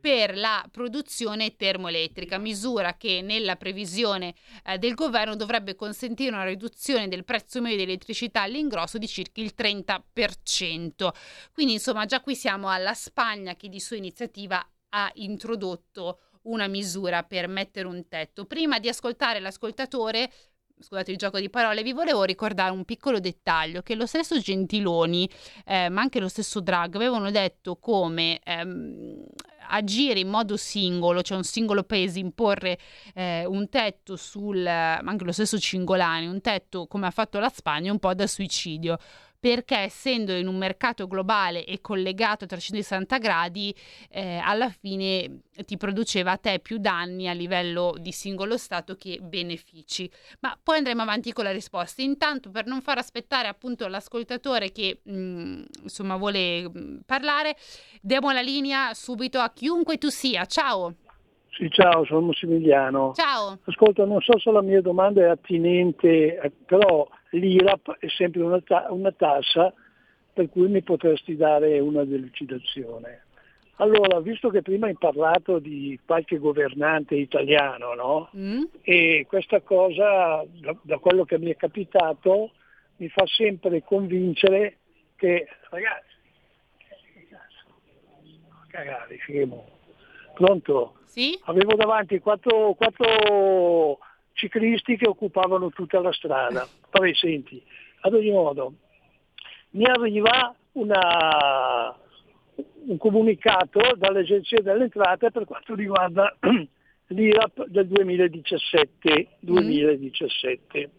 [0.00, 7.08] per la produzione termoelettrica, misura che nella previsione eh, del governo dovrebbe consentire una riduzione
[7.08, 11.10] del prezzo medio dell'elettricità all'ingrosso di circa il 30%.
[11.52, 17.22] Quindi insomma già qui siamo alla Spagna che di sua iniziativa ha introdotto una misura
[17.22, 18.44] per mettere un tetto.
[18.46, 20.30] Prima di ascoltare l'ascoltatore,
[20.78, 25.28] scusate il gioco di parole, vi volevo ricordare un piccolo dettaglio che lo stesso Gentiloni,
[25.64, 29.24] eh, ma anche lo stesso Drag, avevano detto come ehm,
[29.68, 32.78] agire in modo singolo, cioè un singolo paese imporre
[33.14, 37.92] eh, un tetto sul, anche lo stesso Cingolani, un tetto come ha fatto la Spagna,
[37.92, 38.98] un po' da suicidio
[39.44, 43.74] perché essendo in un mercato globale e collegato a 360 gradi,
[44.08, 49.18] eh, alla fine ti produceva a te più danni a livello di singolo Stato che
[49.20, 50.10] benefici.
[50.40, 52.00] Ma poi andremo avanti con la risposta.
[52.00, 57.54] Intanto, per non far aspettare appunto l'ascoltatore che mh, insomma vuole mh, parlare,
[58.00, 60.46] diamo la linea subito a chiunque tu sia.
[60.46, 61.03] Ciao!
[61.56, 63.12] Sì, ciao, sono Massimiliano.
[63.14, 63.58] Ciao.
[63.64, 68.60] Ascolta, non so se la mia domanda è attinente, eh, però l'IRAP è sempre una,
[68.60, 69.72] ta- una tassa
[70.32, 73.22] per cui mi potresti dare una delucidazione.
[73.76, 78.28] Allora, visto che prima hai parlato di qualche governante italiano, no?
[78.82, 82.50] E questa cosa, da, da quello che mi è capitato,
[82.96, 84.78] mi fa sempre convincere
[85.14, 86.14] che, ragazzi,
[88.68, 89.73] cagare, scemo.
[90.34, 90.96] Pronto?
[91.04, 91.38] Sì?
[91.44, 93.98] Avevo davanti quattro, quattro
[94.32, 96.66] ciclisti che occupavano tutta la strada.
[96.90, 97.62] Vabbè, senti,
[98.00, 98.72] ad ogni modo,
[99.70, 101.96] mi arriva una,
[102.86, 106.36] un comunicato dall'Agenzia delle Entrate per quanto riguarda
[107.08, 109.28] l'IRAP del 2017.
[109.40, 110.90] 2017.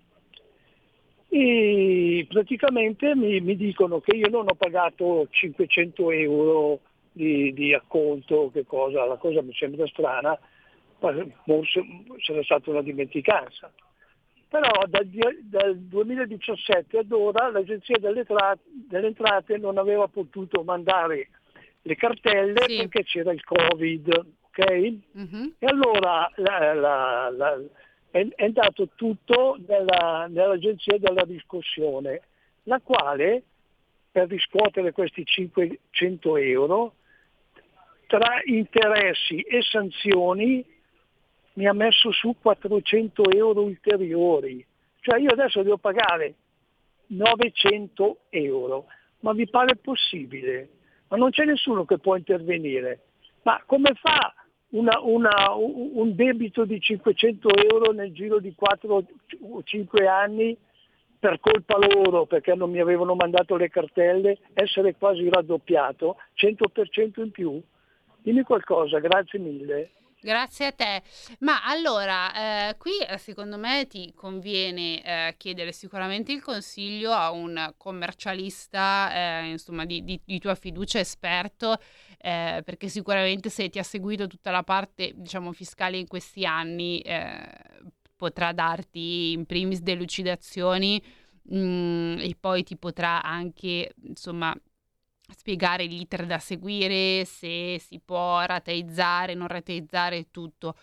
[1.28, 6.80] E praticamente mi, mi dicono che io non ho pagato 500 euro
[7.15, 10.38] di, di acconto, che cosa, la cosa mi sembra strana,
[10.99, 11.82] forse
[12.17, 13.71] sarà stata una dimenticanza.
[14.49, 15.10] Però dal,
[15.43, 21.30] dal 2017 ad ora l'Agenzia delle, Tra- delle Entrate non aveva potuto mandare
[21.84, 24.93] le cartelle perché c'era il Covid, ok?
[25.12, 25.54] Mhm.
[25.60, 27.62] E allora la- la- la-
[28.12, 32.21] è, è andato tutto nella- nell'agenzia della riscossione,
[32.63, 33.43] la quale
[34.12, 36.93] per riscuotere questi 500 euro
[38.06, 40.65] tra interessi e sanzioni
[41.54, 44.65] mi ha messo su 400 euro ulteriori.
[45.00, 46.36] Cioè io adesso devo pagare
[47.08, 48.86] 900 euro.
[49.20, 50.70] Ma vi pare possibile?
[51.08, 53.00] Ma non c'è nessuno che può intervenire.
[53.44, 54.34] Ma come fa
[54.70, 59.04] una- una- un debito di 500 euro nel giro di 4
[59.41, 60.58] o 5 anni
[61.18, 67.32] per colpa loro, perché non mi avevano mandato le cartelle, essere quasi raddoppiato, 100% in
[67.32, 67.62] più?
[68.25, 69.91] Dimmi qualcosa, grazie mille.
[70.19, 71.03] Grazie a te.
[71.41, 77.29] Ma allora, eh, qui eh, secondo me ti conviene eh, chiedere sicuramente il consiglio a
[77.29, 81.77] un commercialista, eh, insomma, di, di- di tua fiducia esperto,
[82.17, 87.01] eh, perché sicuramente se ti ha seguito tutta la parte, diciamo, fiscale in questi anni,
[87.01, 87.47] eh,
[88.15, 90.99] potrà darti in primis delucidazioni,
[91.53, 94.51] mm, e poi ti potrà anche, insomma,
[95.35, 100.75] spiegare l'iter da seguire, se si può rateizzare, non rateizzare tutto.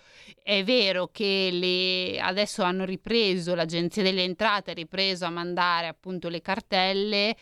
[0.42, 6.28] È vero che le- adesso hanno ripreso, l'Agenzia delle Entrate ha ripreso a mandare appunto
[6.28, 7.36] le cartelle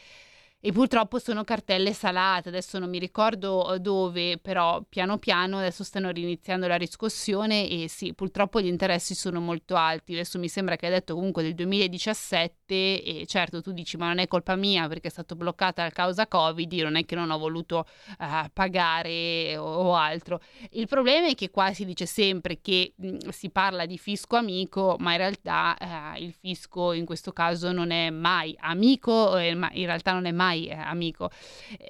[0.63, 5.83] e purtroppo sono cartelle salate, adesso non mi ricordo eh, dove, però piano piano adesso
[5.85, 10.13] stanno riniziando la riscossione e sì, purtroppo gli interessi sono molto alti.
[10.13, 14.19] Adesso mi sembra che hai detto comunque del 2017 e certo tu dici ma non
[14.19, 17.39] è colpa mia perché è stato bloccata a causa Covid, non è che non ho
[17.39, 17.87] voluto
[18.21, 20.41] eh, pagare o, o altro.
[20.73, 24.97] Il problema è che qua si dice sempre che mh, si parla di fisco amico,
[24.99, 29.71] ma in realtà eh, il fisco in questo caso non è mai amico, eh, ma
[29.73, 31.31] in realtà non è mai eh, amico.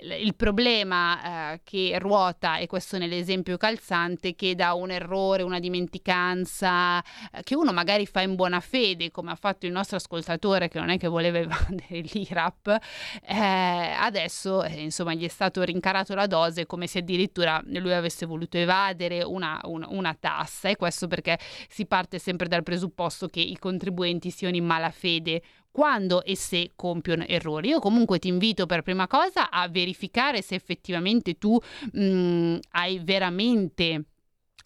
[0.02, 5.58] Il il problema eh, che ruota, e questo nell'esempio calzante, che da un errore, una
[5.58, 10.68] dimenticanza, eh, che uno magari fa in buona fede, come ha fatto il nostro ascoltatore
[10.68, 12.78] che non è che voleva evadere l'IRAP,
[13.26, 18.24] eh, adesso eh, insomma gli è stato rincarato la dose come se addirittura lui avesse
[18.24, 23.40] voluto evadere una, un- una tassa e questo perché si parte sempre dal presupposto che
[23.40, 27.68] i contribuenti siano in malafede quando e se compiono errori.
[27.68, 31.58] Io comunque ti invito per prima cosa a verificare se effettivamente tu
[31.92, 34.04] mh, hai veramente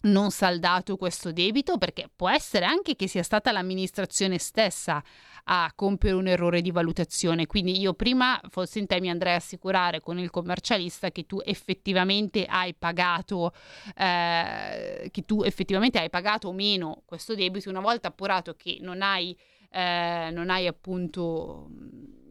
[0.05, 5.03] non saldato questo debito perché può essere anche che sia stata l'amministrazione stessa
[5.47, 7.45] a compiere un errore di valutazione.
[7.45, 11.39] Quindi io prima, forse in te, mi andrei a assicurare con il commercialista che tu
[11.43, 13.53] effettivamente hai pagato,
[13.95, 17.69] eh, che tu effettivamente hai pagato o meno questo debito.
[17.69, 19.37] Una volta appurato che non hai,
[19.75, 21.69] eh, non hai appunto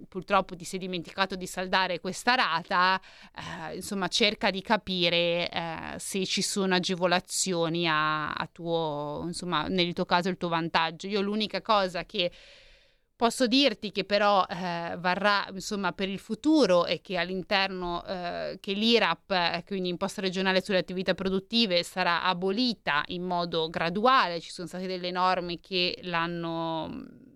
[0.08, 3.00] purtroppo ti sei dimenticato di saldare questa rata,
[3.70, 9.92] eh, insomma cerca di capire eh, se ci sono agevolazioni a, a tuo, insomma nel
[9.92, 11.08] tuo caso il tuo vantaggio.
[11.08, 12.30] Io l'unica cosa che
[13.16, 18.72] Posso dirti che però eh, varrà insomma per il futuro e che all'interno eh, che
[18.72, 24.40] l'IRAP, eh, quindi imposta regionale sulle attività produttive, sarà abolita in modo graduale.
[24.40, 27.32] Ci sono state delle norme che l'hanno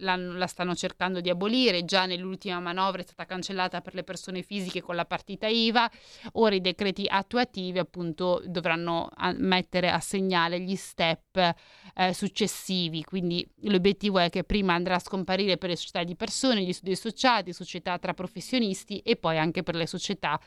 [0.00, 4.42] l'hanno- la stanno cercando di abolire, già nell'ultima manovra è stata cancellata per le persone
[4.42, 5.90] fisiche con la partita IVA,
[6.32, 11.54] ora i decreti attuativi appunto dovranno a- mettere a segnale gli step
[11.94, 16.62] eh, successivi, quindi l'obiettivo è che prima andrà a scomparire per le società di persone,
[16.62, 20.40] gli studi associati, società tra professionisti e poi anche per le società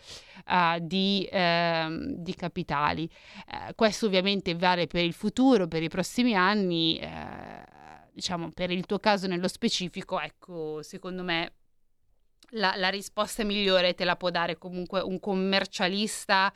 [0.48, 3.10] eh, di, ehm, di capitali.
[3.48, 7.00] Eh, questo ovviamente vale per il futuro, per i prossimi anni.
[8.14, 11.54] Eh, diciamo, per il tuo caso nello specifico, ecco, secondo me
[12.52, 16.54] la, la risposta migliore te la può dare comunque un commercialista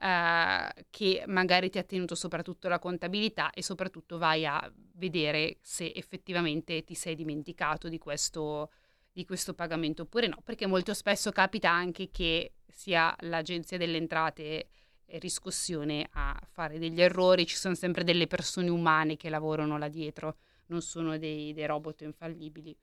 [0.00, 5.92] eh, che magari ti ha tenuto soprattutto la contabilità e soprattutto vai a vedere se
[5.94, 8.70] effettivamente ti sei dimenticato di questo,
[9.12, 14.68] di questo pagamento oppure no, perché molto spesso capita anche che sia l'agenzia delle entrate
[15.10, 19.88] e riscossione a fare degli errori, ci sono sempre delle persone umane che lavorano là
[19.88, 20.36] dietro,
[20.68, 22.76] non sono dei, dei robot infallibili.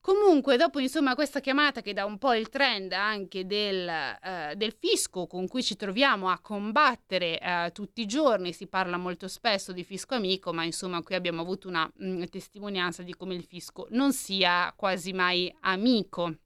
[0.00, 4.72] Comunque, dopo insomma questa chiamata che dà un po' il trend anche del, eh, del
[4.72, 9.72] fisco con cui ci troviamo a combattere eh, tutti i giorni, si parla molto spesso
[9.72, 13.86] di fisco amico, ma insomma qui abbiamo avuto una mh, testimonianza di come il fisco
[13.90, 16.36] non sia quasi mai amico.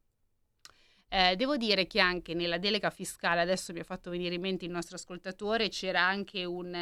[1.15, 4.65] Eh, devo dire che anche nella delega fiscale, adesso mi ha fatto venire in mente
[4.65, 6.75] il nostro ascoltatore, c'era anche un,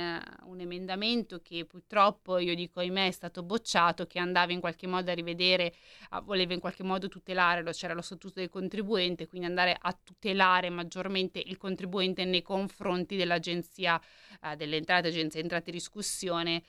[0.45, 5.11] un emendamento che purtroppo, io dico ahimè, è stato bocciato, che andava in qualche modo
[5.11, 5.75] a rivedere,
[6.11, 10.71] a- voleva in qualche modo tutelare, c'era lo statuto del contribuente, quindi andare a tutelare
[10.71, 14.01] maggiormente il contribuente nei confronti dell'agenzia
[14.45, 16.63] eh, delle entrate, agenzia entrate e riscussione,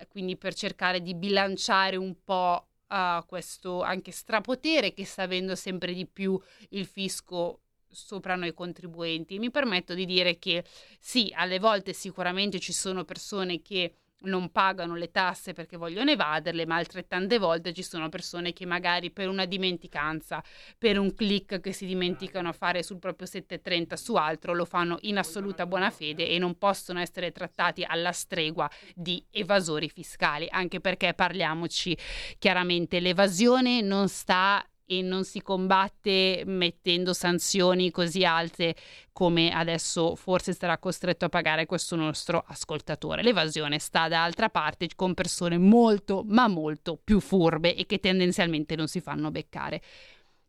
[0.00, 5.54] eh, quindi per cercare di bilanciare un po' a questo anche strapotere che sta avendo
[5.54, 6.38] sempre di più
[6.70, 9.38] il fisco sopra noi contribuenti.
[9.38, 10.64] Mi permetto di dire che
[10.98, 13.94] sì, alle volte sicuramente ci sono persone che
[14.24, 19.10] non pagano le tasse perché vogliono evaderle, ma altrettante volte ci sono persone che magari
[19.10, 20.42] per una dimenticanza,
[20.78, 24.98] per un click che si dimenticano a fare sul proprio 730 su altro, lo fanno
[25.02, 30.80] in assoluta buona fede e non possono essere trattati alla stregua di evasori fiscali, anche
[30.80, 31.96] perché parliamoci
[32.38, 38.74] chiaramente, l'evasione non sta e non si combatte mettendo sanzioni così alte
[39.12, 43.22] come adesso forse sarà costretto a pagare questo nostro ascoltatore.
[43.22, 48.76] L'evasione sta da altra parte con persone molto ma molto più furbe e che tendenzialmente
[48.76, 49.80] non si fanno beccare.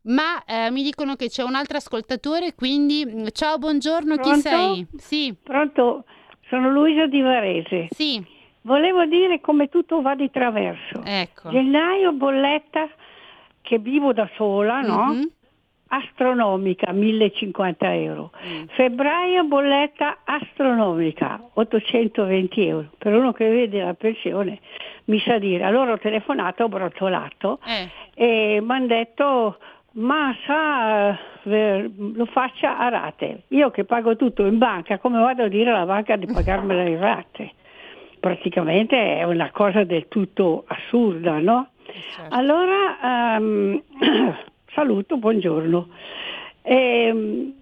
[0.02, 4.40] Ma eh, mi dicono che c'è un altro ascoltatore, quindi mm, ciao, buongiorno, chi Pronto?
[4.40, 4.86] sei?
[4.98, 5.34] Sì.
[5.42, 6.04] Pronto,
[6.48, 7.88] sono Luisa di Varese.
[7.90, 8.24] Sì.
[8.62, 11.02] Volevo dire come tutto va di traverso.
[11.04, 11.50] Ecco.
[11.50, 12.88] Gennaio bolletta
[13.66, 15.06] che vivo da sola, no?
[15.12, 15.30] Mhm.
[15.88, 18.30] Astronomica, 1050 euro.
[18.44, 18.64] Mm.
[18.74, 22.88] Febbraio bolletta astronomica, 820 euro.
[22.98, 24.58] Per uno che vede la pensione
[25.04, 25.64] mi sa dire.
[25.64, 27.88] Allora ho telefonato, ho brontolato Eh.
[28.14, 29.58] e mi hanno detto
[29.92, 33.42] ma sa eh, lo faccia a rate.
[33.48, 36.98] Io che pago tutto in banca, come vado a dire alla banca di pagarmela in
[36.98, 37.52] rate?
[38.18, 41.68] Praticamente è una cosa del tutto assurda, no?
[42.30, 43.82] Allora ehm,
[44.72, 45.88] saluto, buongiorno.
[46.62, 47.52] Ehm,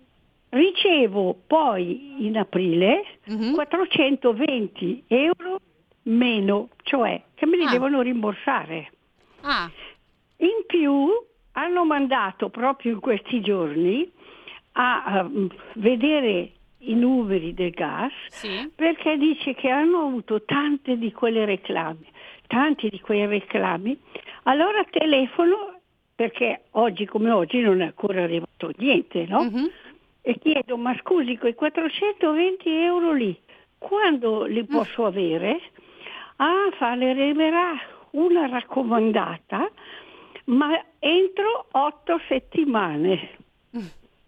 [0.51, 3.05] ricevo poi in aprile
[3.53, 5.61] 420 euro
[6.05, 8.91] meno, cioè che me li devono rimborsare.
[9.43, 9.71] Ah.
[10.39, 11.09] In più
[11.53, 14.11] hanno mandato proprio in questi giorni
[14.73, 16.53] a ehm, vedere
[16.87, 18.13] i numeri del gas
[18.75, 22.07] perché dice che hanno avuto tante di quelle reclami,
[22.47, 23.99] tanti di quei reclami.
[24.45, 25.79] Allora telefono
[26.15, 29.41] perché oggi come oggi non è ancora arrivato niente, no?
[30.23, 33.39] E chiedo, ma scusi, quei 420 euro lì,
[33.79, 35.61] quando li posso avere?
[36.37, 37.79] Ah, fa, le arriverà
[38.13, 39.71] una raccomandata,
[40.47, 43.31] ma entro otto settimane.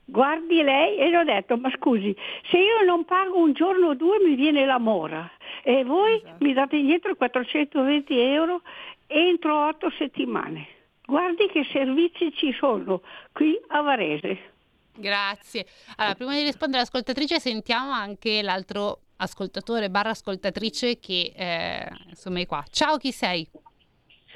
[0.08, 2.14] Guardi lei e le ho detto, ma scusi,
[2.48, 5.28] se io non pago un giorno o due mi viene la mora
[5.64, 8.62] e voi mi date indietro 420 euro
[9.08, 10.68] entro otto settimane.
[11.04, 13.02] Guardi che servizi ci sono
[13.32, 14.54] qui a Varese.
[14.94, 15.66] Grazie.
[15.96, 22.46] Allora, prima di rispondere all'ascoltatrice, sentiamo anche l'altro ascoltatore barra ascoltatrice che eh, insomma è
[22.46, 22.64] qua.
[22.70, 23.48] Ciao, chi sei?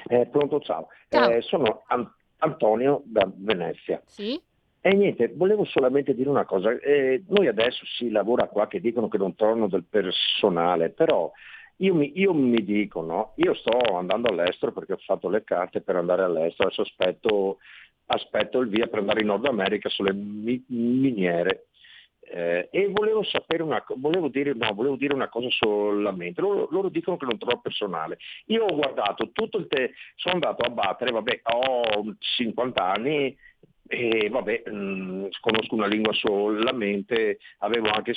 [0.07, 0.87] Eh, pronto, ciao.
[1.07, 4.01] Eh, sono An- Antonio da Venezia.
[4.05, 4.39] Sì?
[4.83, 6.71] E niente, volevo solamente dire una cosa.
[6.79, 11.31] Eh, noi adesso si lavora qua che dicono che non trovano del personale, però
[11.77, 13.33] io mi, io mi dico, no?
[13.37, 17.59] Io sto andando all'estero perché ho fatto le carte per andare all'estero, adesso aspetto,
[18.07, 21.67] aspetto il via per andare in Nord America sulle mi- miniere.
[22.23, 26.41] Eh, e volevo sapere una volevo dire, no, volevo dire una cosa solamente.
[26.41, 28.17] Loro, loro dicono che non trovo personale.
[28.45, 33.35] Io ho guardato tutto il te- sono andato a battere, vabbè, ho 50 anni
[33.91, 38.13] e vabbè, mh, conosco una lingua solamente, avevo anche,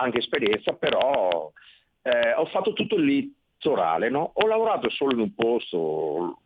[0.00, 1.50] anche esperienza, però
[2.02, 4.30] eh, ho fatto tutto il litorale, no?
[4.34, 6.38] Ho lavorato solo in un posto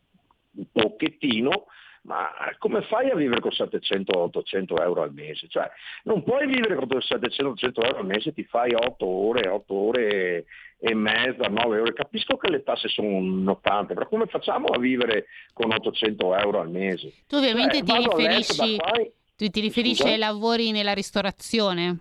[0.51, 1.67] un pochettino,
[2.03, 5.49] ma come fai a vivere con 700-800 euro al mese?
[5.49, 5.69] Cioè,
[6.05, 10.45] non puoi vivere con 700-800 euro al mese, ti fai 8 ore, 8 ore
[10.79, 11.93] e mezza, 9 ore.
[11.93, 16.71] Capisco che le tasse sono tante, però come facciamo a vivere con 800 euro al
[16.71, 17.13] mese?
[17.27, 20.13] Tu ovviamente Cioè, ti riferisci, e- tu ti riferisci Scusa?
[20.15, 21.99] ai lavori nella ristorazione?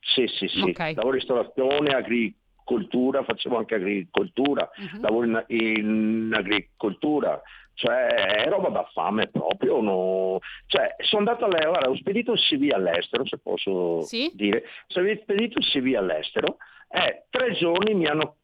[0.00, 0.60] Sì, sì, sì.
[0.60, 0.78] Ok.
[0.78, 5.00] Lavoro in ristorazione, agricoltura, facevo anche agricoltura, Mhm.
[5.02, 7.40] lavoro in, in agricoltura,
[7.76, 8.06] cioè
[8.44, 9.80] è roba da fame proprio.
[9.80, 10.38] no?
[10.66, 14.30] Cioè, sono andato all'estero, guarda, ho spedito il CV all'estero, se posso Sì?
[14.34, 16.56] dire, se avevo spedito il CV all'estero,
[16.88, 18.36] e tre giorni mi hanno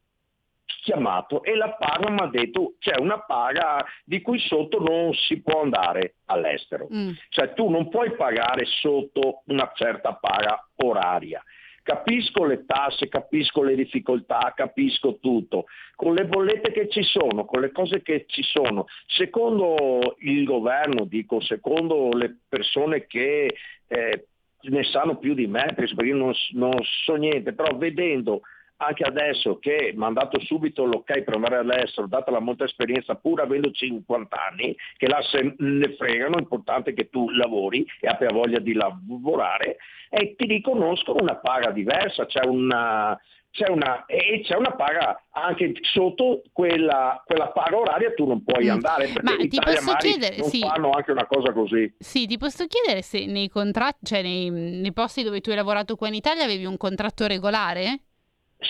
[0.83, 5.41] chiamato e la paga mi ha detto c'è una paga di cui sotto non si
[5.41, 6.87] può andare all'estero.
[6.93, 7.11] Mm.
[7.29, 11.41] Cioè tu non puoi pagare sotto una certa paga oraria.
[11.83, 15.65] Capisco le tasse, capisco le difficoltà, capisco tutto.
[15.95, 21.03] Con le bollette che ci sono, con le cose che ci sono, secondo il governo,
[21.03, 23.53] dico, secondo le persone che
[23.87, 24.25] eh,
[24.61, 26.73] ne sanno più di me, perché io non, non
[27.03, 28.41] so niente, però vedendo
[28.77, 33.15] anche adesso che mi hanno dato subito l'ok per andare all'estero, data la molta esperienza,
[33.15, 38.07] pur avendo 50 anni, che là se ne fregano, è importante che tu lavori e
[38.07, 39.77] abbia voglia di lavorare,
[40.09, 43.17] e ti riconoscono una paga diversa, c'è una,
[43.51, 48.65] c'è una, e c'è una paga anche sotto quella, quella paga oraria tu non puoi
[48.65, 48.69] Mm.
[48.71, 50.59] andare, perché Ma ti posso chiedere- non sì.
[50.59, 51.93] fanno anche una cosa così.
[51.99, 55.95] Sì, ti posso chiedere se nei contratti, cioè nei, nei posti dove tu hai lavorato
[55.95, 57.99] qua in Italia avevi un contratto regolare?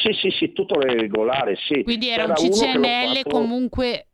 [0.02, 1.84] Sì, sì, sì, tutto regolare, sì.
[1.84, 4.08] Quindi era un che l'ho CCNL fatto- comunque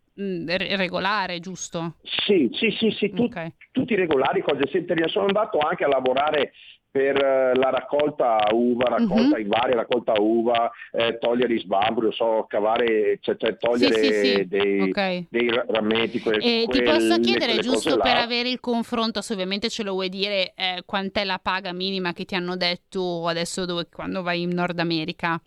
[0.57, 1.95] regolare, giusto?
[2.25, 3.27] Sì, sì, sì, sì, tu-
[3.71, 5.09] tutti regolari, cose semplici.
[5.09, 6.51] Sono andato anche a lavorare
[6.91, 9.45] per eh, la raccolta uva, raccolta Mhm.
[9.45, 14.35] i vari, raccolta uva, eh, togliere i sbambri, so, cavare, cioè, cioè togliere Sì, sì,
[14.37, 15.25] sì, dei, ok.
[15.29, 16.19] dei ra- rametti.
[16.19, 18.21] que- E ti quelle- posso chiedere, giusto per là.
[18.23, 22.25] avere il confronto, se ovviamente ce lo vuoi dire, eh, quant'è la paga minima che
[22.25, 25.39] ti hanno detto adesso dove, quando vai in Nord America?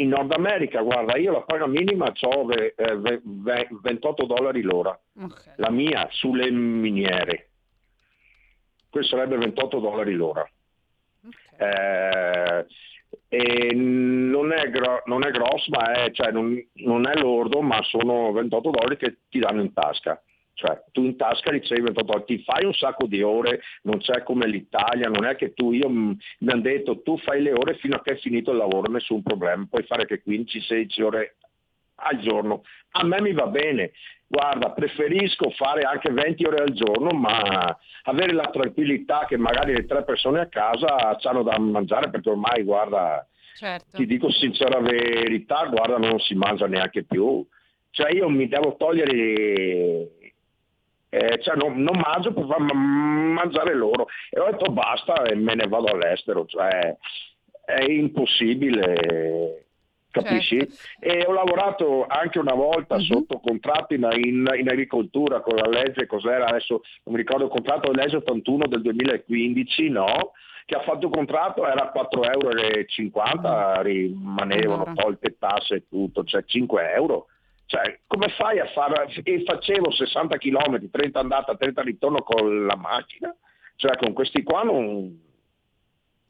[0.00, 5.54] In Nord America, guarda, io la paga minima ho 28 dollari l'ora, Ok.
[5.56, 7.50] la mia sulle miniere.
[8.88, 10.48] Questo sarebbe 28 dollari l'ora.
[11.58, 12.66] Eh,
[13.28, 17.82] e non è, gro- non è grosso, ma è, cioè, non, non è lordo, ma
[17.82, 20.20] sono 28 dollari che ti danno in tasca.
[20.60, 24.22] Cioè, tu in tasca ricevi 28 dollari, ti fai un sacco di ore, non c'è
[24.22, 27.76] come l'Italia, non è che tu, io m- mi hanno detto tu fai le ore
[27.76, 31.36] fino a che è finito il lavoro, nessun problema, puoi fare che 15-16 ore
[31.94, 32.62] al giorno.
[32.90, 33.92] A me mi va bene,
[34.26, 39.86] guarda, preferisco fare anche 20 ore al giorno, ma avere la tranquillità che magari le
[39.86, 43.96] tre persone a casa hanno da mangiare, perché ormai, guarda, Certo.
[43.96, 47.46] ti dico sincera verità, guarda, non si mangia neanche più.
[47.92, 50.10] Cioè io mi devo togliere,
[51.10, 54.06] eh, cioè non, non mangio per far ma- mangiare loro.
[54.30, 56.96] E ho detto basta e me ne vado all'estero, cioè
[57.64, 59.64] è impossibile.
[60.12, 60.56] Capisci?
[60.98, 66.06] E ho lavorato anche una volta sotto contratto in, in- in agricoltura con la legge,
[66.06, 70.32] cos'era adesso, non mi ricordo il contratto, legge 81 del 2015, no?
[70.66, 76.92] Che ha fatto il contratto era 4,50 euro, rimanevano tolte tasse e tutto, cioè 5
[76.92, 77.26] euro.
[77.70, 79.08] Cioè, come fai a fare?
[79.22, 83.32] E facevo 60 km, 30 andata, 30 ritorno con la macchina.
[83.76, 85.16] Cioè, con questi qua non,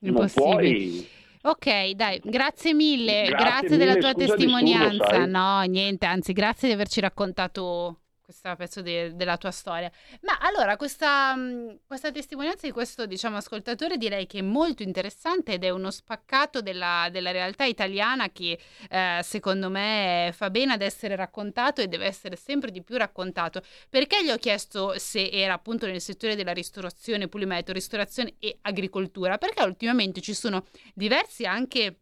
[0.00, 1.08] non puoi.
[1.40, 5.06] Ok, dai, grazie mille, Grazie grazie, della mille, tua scusa il testimonianza.
[5.06, 5.28] sai.
[5.30, 8.00] No, niente, anzi, grazie di averci raccontato
[8.30, 9.90] questo pezzo de- della tua storia.
[10.22, 15.54] Ma allora, questa, mh, questa testimonianza di questo, diciamo, ascoltatore direi che è molto interessante
[15.54, 18.58] ed è uno spaccato della, della realtà italiana che
[18.88, 23.62] eh, secondo me fa bene ad essere raccontato e deve essere sempre di più raccontato.
[23.88, 29.38] Perché gli ho chiesto se era appunto nel settore della ristorazione, pulimetto, ristorazione e agricoltura?
[29.38, 30.64] Perché ultimamente ci sono
[30.94, 32.00] diversi anche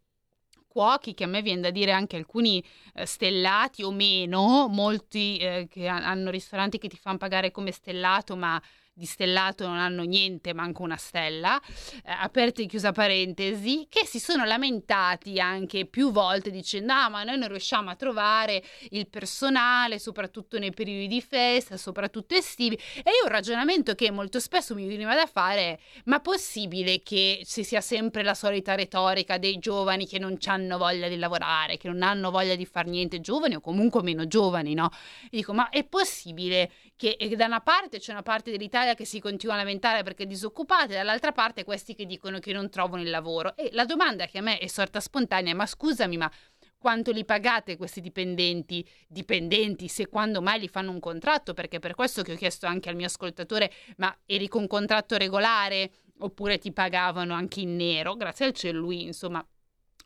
[0.69, 2.63] cuochi che a me viene da dire anche alcuni
[2.93, 7.71] eh, stellati o meno, molti eh, che ha- hanno ristoranti che ti fanno pagare come
[7.71, 8.61] stellato, ma
[8.99, 11.59] di stellato non hanno niente, manco una stella,
[12.03, 17.23] eh, aperta e chiusa parentesi, che si sono lamentati anche più volte dicendo ah ma
[17.23, 23.09] noi non riusciamo a trovare il personale, soprattutto nei periodi di festa, soprattutto estivi, e
[23.09, 27.63] io un ragionamento che molto spesso mi veniva da fare è ma possibile che ci
[27.63, 32.01] sia sempre la solita retorica dei giovani che non hanno voglia di lavorare, che non
[32.01, 34.89] hanno voglia di far niente, giovani o comunque meno giovani, no?
[35.25, 36.69] E dico, ma è possibile
[36.99, 40.23] che eh, da una parte c'è una parte dell'Italia che si continua a lamentare perché
[40.23, 43.55] è disoccupata, e dall'altra parte questi che dicono che non trovano il lavoro?
[43.55, 46.29] E la domanda che a me è sorta spontanea ma scusami, ma
[46.77, 51.95] quanto li pagate questi dipendenti, dipendenti, se quando mai li fanno un contratto, perché per
[51.95, 56.73] questo che ho chiesto anche al mio ascoltatore, ma eri con contratto regolare oppure ti
[56.73, 58.17] pagavano anche in nero?
[58.17, 59.45] Grazie al cielo lui, insomma,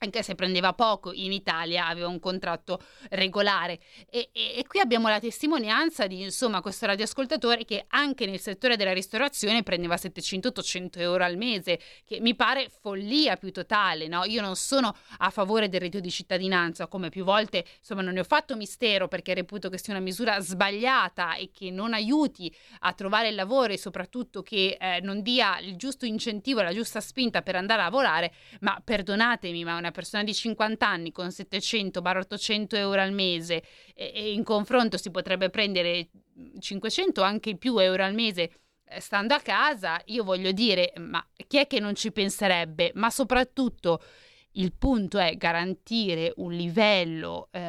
[0.03, 3.79] anche se prendeva poco in Italia, aveva un contratto regolare.
[4.09, 8.75] E, e, e, qui abbiamo la testimonianza di insomma questo radioascoltatore che anche nel settore
[8.75, 14.07] della ristorazione prendeva 700-800 euro al mese, che mi pare follia più totale.
[14.07, 14.23] No?
[14.25, 18.19] Io non sono a favore del reddito di cittadinanza, come più volte insomma non ne
[18.19, 22.93] ho fatto mistero perché reputo che sia una misura sbagliata e che non aiuti a
[22.93, 27.41] trovare il lavoro e soprattutto che eh, non dia il giusto incentivo, la giusta spinta
[27.41, 33.01] per andare a lavorare, ma perdonatemi, ma una persona di 50 anni con 700-800 euro
[33.01, 33.63] al mese
[33.95, 36.09] e, e, in confronto si potrebbe prendere
[36.59, 38.51] 500 anche più euro al mese
[38.85, 42.91] eh, stando a casa, io voglio dire, ma chi è che non ci penserebbe?
[42.95, 44.01] Ma soprattutto
[44.53, 47.61] il punto è garantire un livello eh,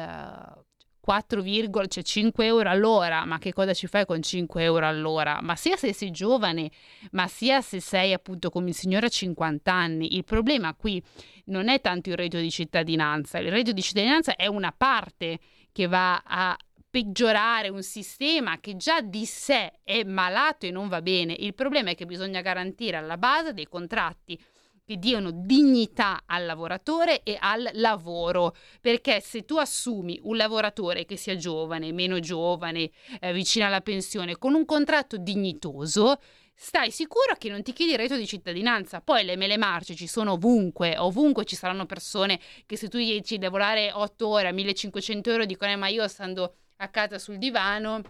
[1.05, 1.43] 4,
[1.87, 5.37] cioè 5 euro all'ora, ma che cosa ci fai con 5 euro all'ora?
[5.39, 6.71] Ma sia se sei giovane,
[7.11, 10.15] ma sia se sei appunto come il signore a 50 anni.
[10.15, 10.99] Il problema qui
[11.45, 15.37] non è tanto il reddito di cittadinanza, il reddito di cittadinanza è una parte
[15.71, 16.57] che va a
[16.89, 21.35] peggiorare un sistema che già di sé è malato e non va bene.
[21.37, 24.41] Il problema è che bisogna garantire alla base dei contratti
[24.85, 31.17] che diano dignità al lavoratore e al lavoro, perché se tu assumi un lavoratore che
[31.17, 36.19] sia giovane, meno giovane, eh, vicino alla pensione, con un contratto dignitoso,
[36.53, 39.01] stai sicuro che non ti chiedi il reddito di cittadinanza.
[39.01, 43.37] Poi le mele marce ci sono ovunque, ovunque ci saranno persone che se tu dici
[43.37, 47.39] di lavorare 8 ore a 1500 euro dicono eh, ma io stando a casa sul
[47.39, 48.01] divano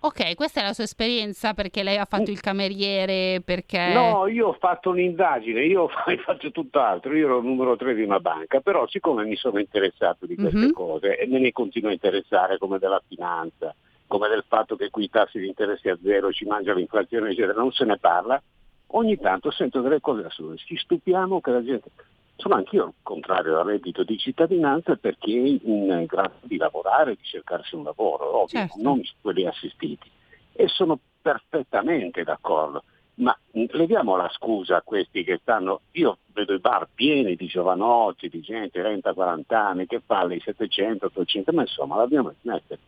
[0.00, 3.92] Ok, questa è la sua esperienza perché lei ha fatto il cameriere, perché...
[3.92, 5.88] No, io ho fatto un'indagine, io
[6.24, 10.24] faccio tutt'altro, io ero il numero 3 di una banca, però siccome mi sono interessato
[10.24, 10.70] di queste mm-hmm.
[10.70, 13.74] cose e me ne continuo a interessare come della finanza,
[14.08, 17.60] come del fatto che qui i tassi di interesse a zero ci mangia l'inflazione, eccetera,
[17.60, 18.42] non se ne parla,
[18.88, 20.56] ogni tanto sento delle cose assurde.
[20.56, 21.90] Ci stupiamo che la gente...
[22.36, 27.74] Sono anch'io contrario al reddito di cittadinanza perché è in grado di lavorare, di cercarsi
[27.74, 28.80] un lavoro, ovvio, certo.
[28.80, 30.08] non quelli assistiti.
[30.52, 32.84] E sono perfettamente d'accordo.
[33.14, 38.28] Ma leviamo la scusa a questi che stanno, io vedo i bar pieni di giovanotti,
[38.28, 42.78] di gente 30-40 anni che fa le 700-800, ma insomma l'abbiamo smettere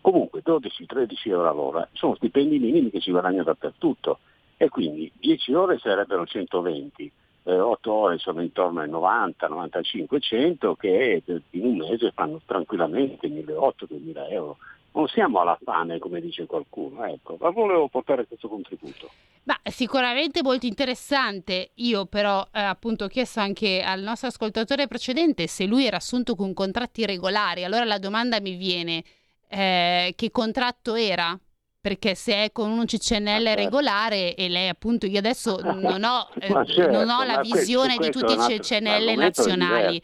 [0.00, 4.18] Comunque 12-13 euro all'ora sono stipendi minimi che si guadagnano dappertutto
[4.56, 7.12] e quindi 10 ore sarebbero 120,
[7.44, 13.28] eh, 8 ore sono intorno ai 90, 95, 100 che in un mese fanno tranquillamente
[13.28, 14.58] 1.800-2.000 euro.
[14.92, 19.10] Non siamo alla fame come dice qualcuno, ecco, ma volevo portare questo contributo.
[19.44, 21.70] Ma sicuramente molto interessante.
[21.76, 26.34] Io però eh, appunto ho chiesto anche al nostro ascoltatore precedente se lui era assunto
[26.34, 27.64] con contratti regolari.
[27.64, 29.02] Allora la domanda mi viene,
[29.48, 31.38] eh, che contratto era?
[31.80, 33.62] Perché se è con un CCNL certo.
[33.62, 38.10] regolare e lei appunto io adesso non ho, eh, certo, non ho la visione di
[38.10, 40.02] tutti i CCNL nazionali.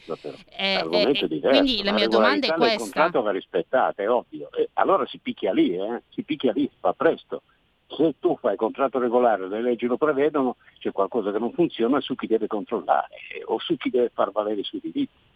[0.57, 2.75] Eh, eh, quindi la mia domanda è questa.
[2.75, 4.49] Il contratto va rispettato, è ovvio.
[4.75, 6.03] allora si picchia lì, eh?
[6.11, 7.43] si picchia lì, fa presto.
[7.87, 12.15] Se tu fai contratto regolare, le leggi lo prevedono, c'è qualcosa che non funziona su
[12.15, 15.33] chi deve controllare o su chi deve far valere i suoi diritti.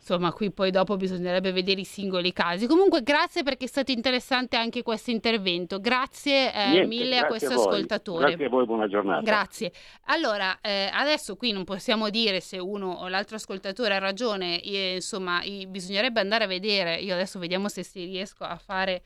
[0.00, 2.66] Insomma, qui poi dopo bisognerebbe vedere i singoli casi.
[2.66, 5.78] Comunque, grazie perché è stato interessante anche questo intervento.
[5.78, 7.66] Grazie eh, Niente, mille a grazie questo voi.
[7.66, 8.26] ascoltatore.
[8.28, 9.20] Grazie a voi, buona giornata.
[9.20, 9.72] Grazie.
[10.06, 14.94] Allora, eh, adesso qui non possiamo dire se uno o l'altro ascoltatore ha ragione, eh,
[14.94, 16.96] insomma, bisognerebbe andare a vedere.
[16.96, 19.02] Io adesso vediamo se si riesco a fare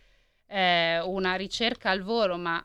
[0.46, 2.64] eh, una ricerca al volo, ma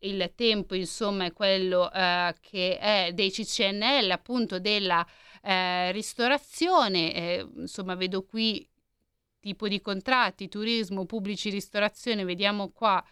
[0.00, 5.04] il tempo, insomma, è quello eh, che è dei CCNL, appunto della
[5.42, 7.14] eh, ristorazione.
[7.14, 8.66] eh, insomma, vedo qui
[9.40, 12.24] tipo di contratti, turismo, pubblici, ristorazione.
[12.24, 13.02] Vediamo qua,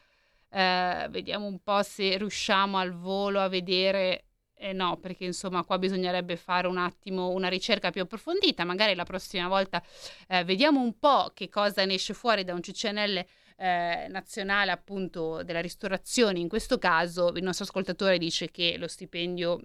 [0.50, 4.24] eh, vediamo un po' se riusciamo al volo a vedere.
[4.60, 9.04] Eh no, perché insomma qua bisognerebbe fare un attimo una ricerca più approfondita, magari la
[9.04, 9.80] prossima volta
[10.26, 13.24] eh, vediamo un po' che cosa ne esce fuori da un CCNL
[13.56, 16.40] eh, nazionale appunto della ristorazione.
[16.40, 19.60] In questo caso il nostro ascoltatore dice che lo stipendio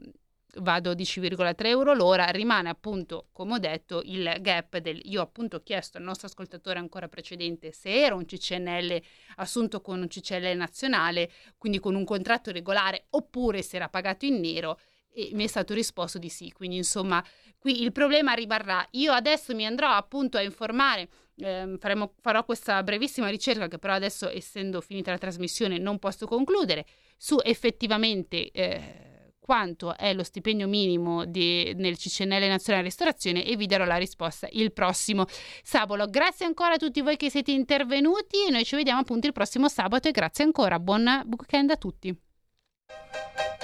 [0.62, 5.02] va a 12,3 euro l'ora, rimane appunto, come ho detto, il gap del...
[5.06, 9.02] Io ho appunto chiesto al nostro ascoltatore ancora precedente se era un CCNL
[9.38, 14.40] assunto con un CCNL nazionale, quindi con un contratto regolare, oppure se era pagato in
[14.40, 14.80] nero
[15.16, 16.52] e mi è stato risposto di sì.
[16.52, 17.24] Quindi insomma,
[17.58, 18.86] qui il problema rimarrà.
[18.92, 23.94] Io adesso mi andrò appunto a informare ehm, faremo- farò questa brevissima ricerca che però
[23.94, 26.86] adesso essendo finita la trasmissione non posso concludere
[27.18, 29.13] su effettivamente eh,
[29.44, 34.48] quanto è lo stipendio minimo di- nel CCNL Nazionale Ristorazione e vi darò la risposta
[34.52, 35.26] il prossimo
[35.62, 36.06] sabato.
[36.10, 39.68] Grazie ancora a tutti voi che siete intervenuti e noi ci vediamo appunto il prossimo
[39.68, 40.80] sabato e grazie ancora.
[40.80, 42.18] Buon weekend a tutti.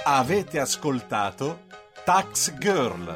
[0.04, 1.62] Avete ascoltato
[2.04, 3.14] Tax Girl.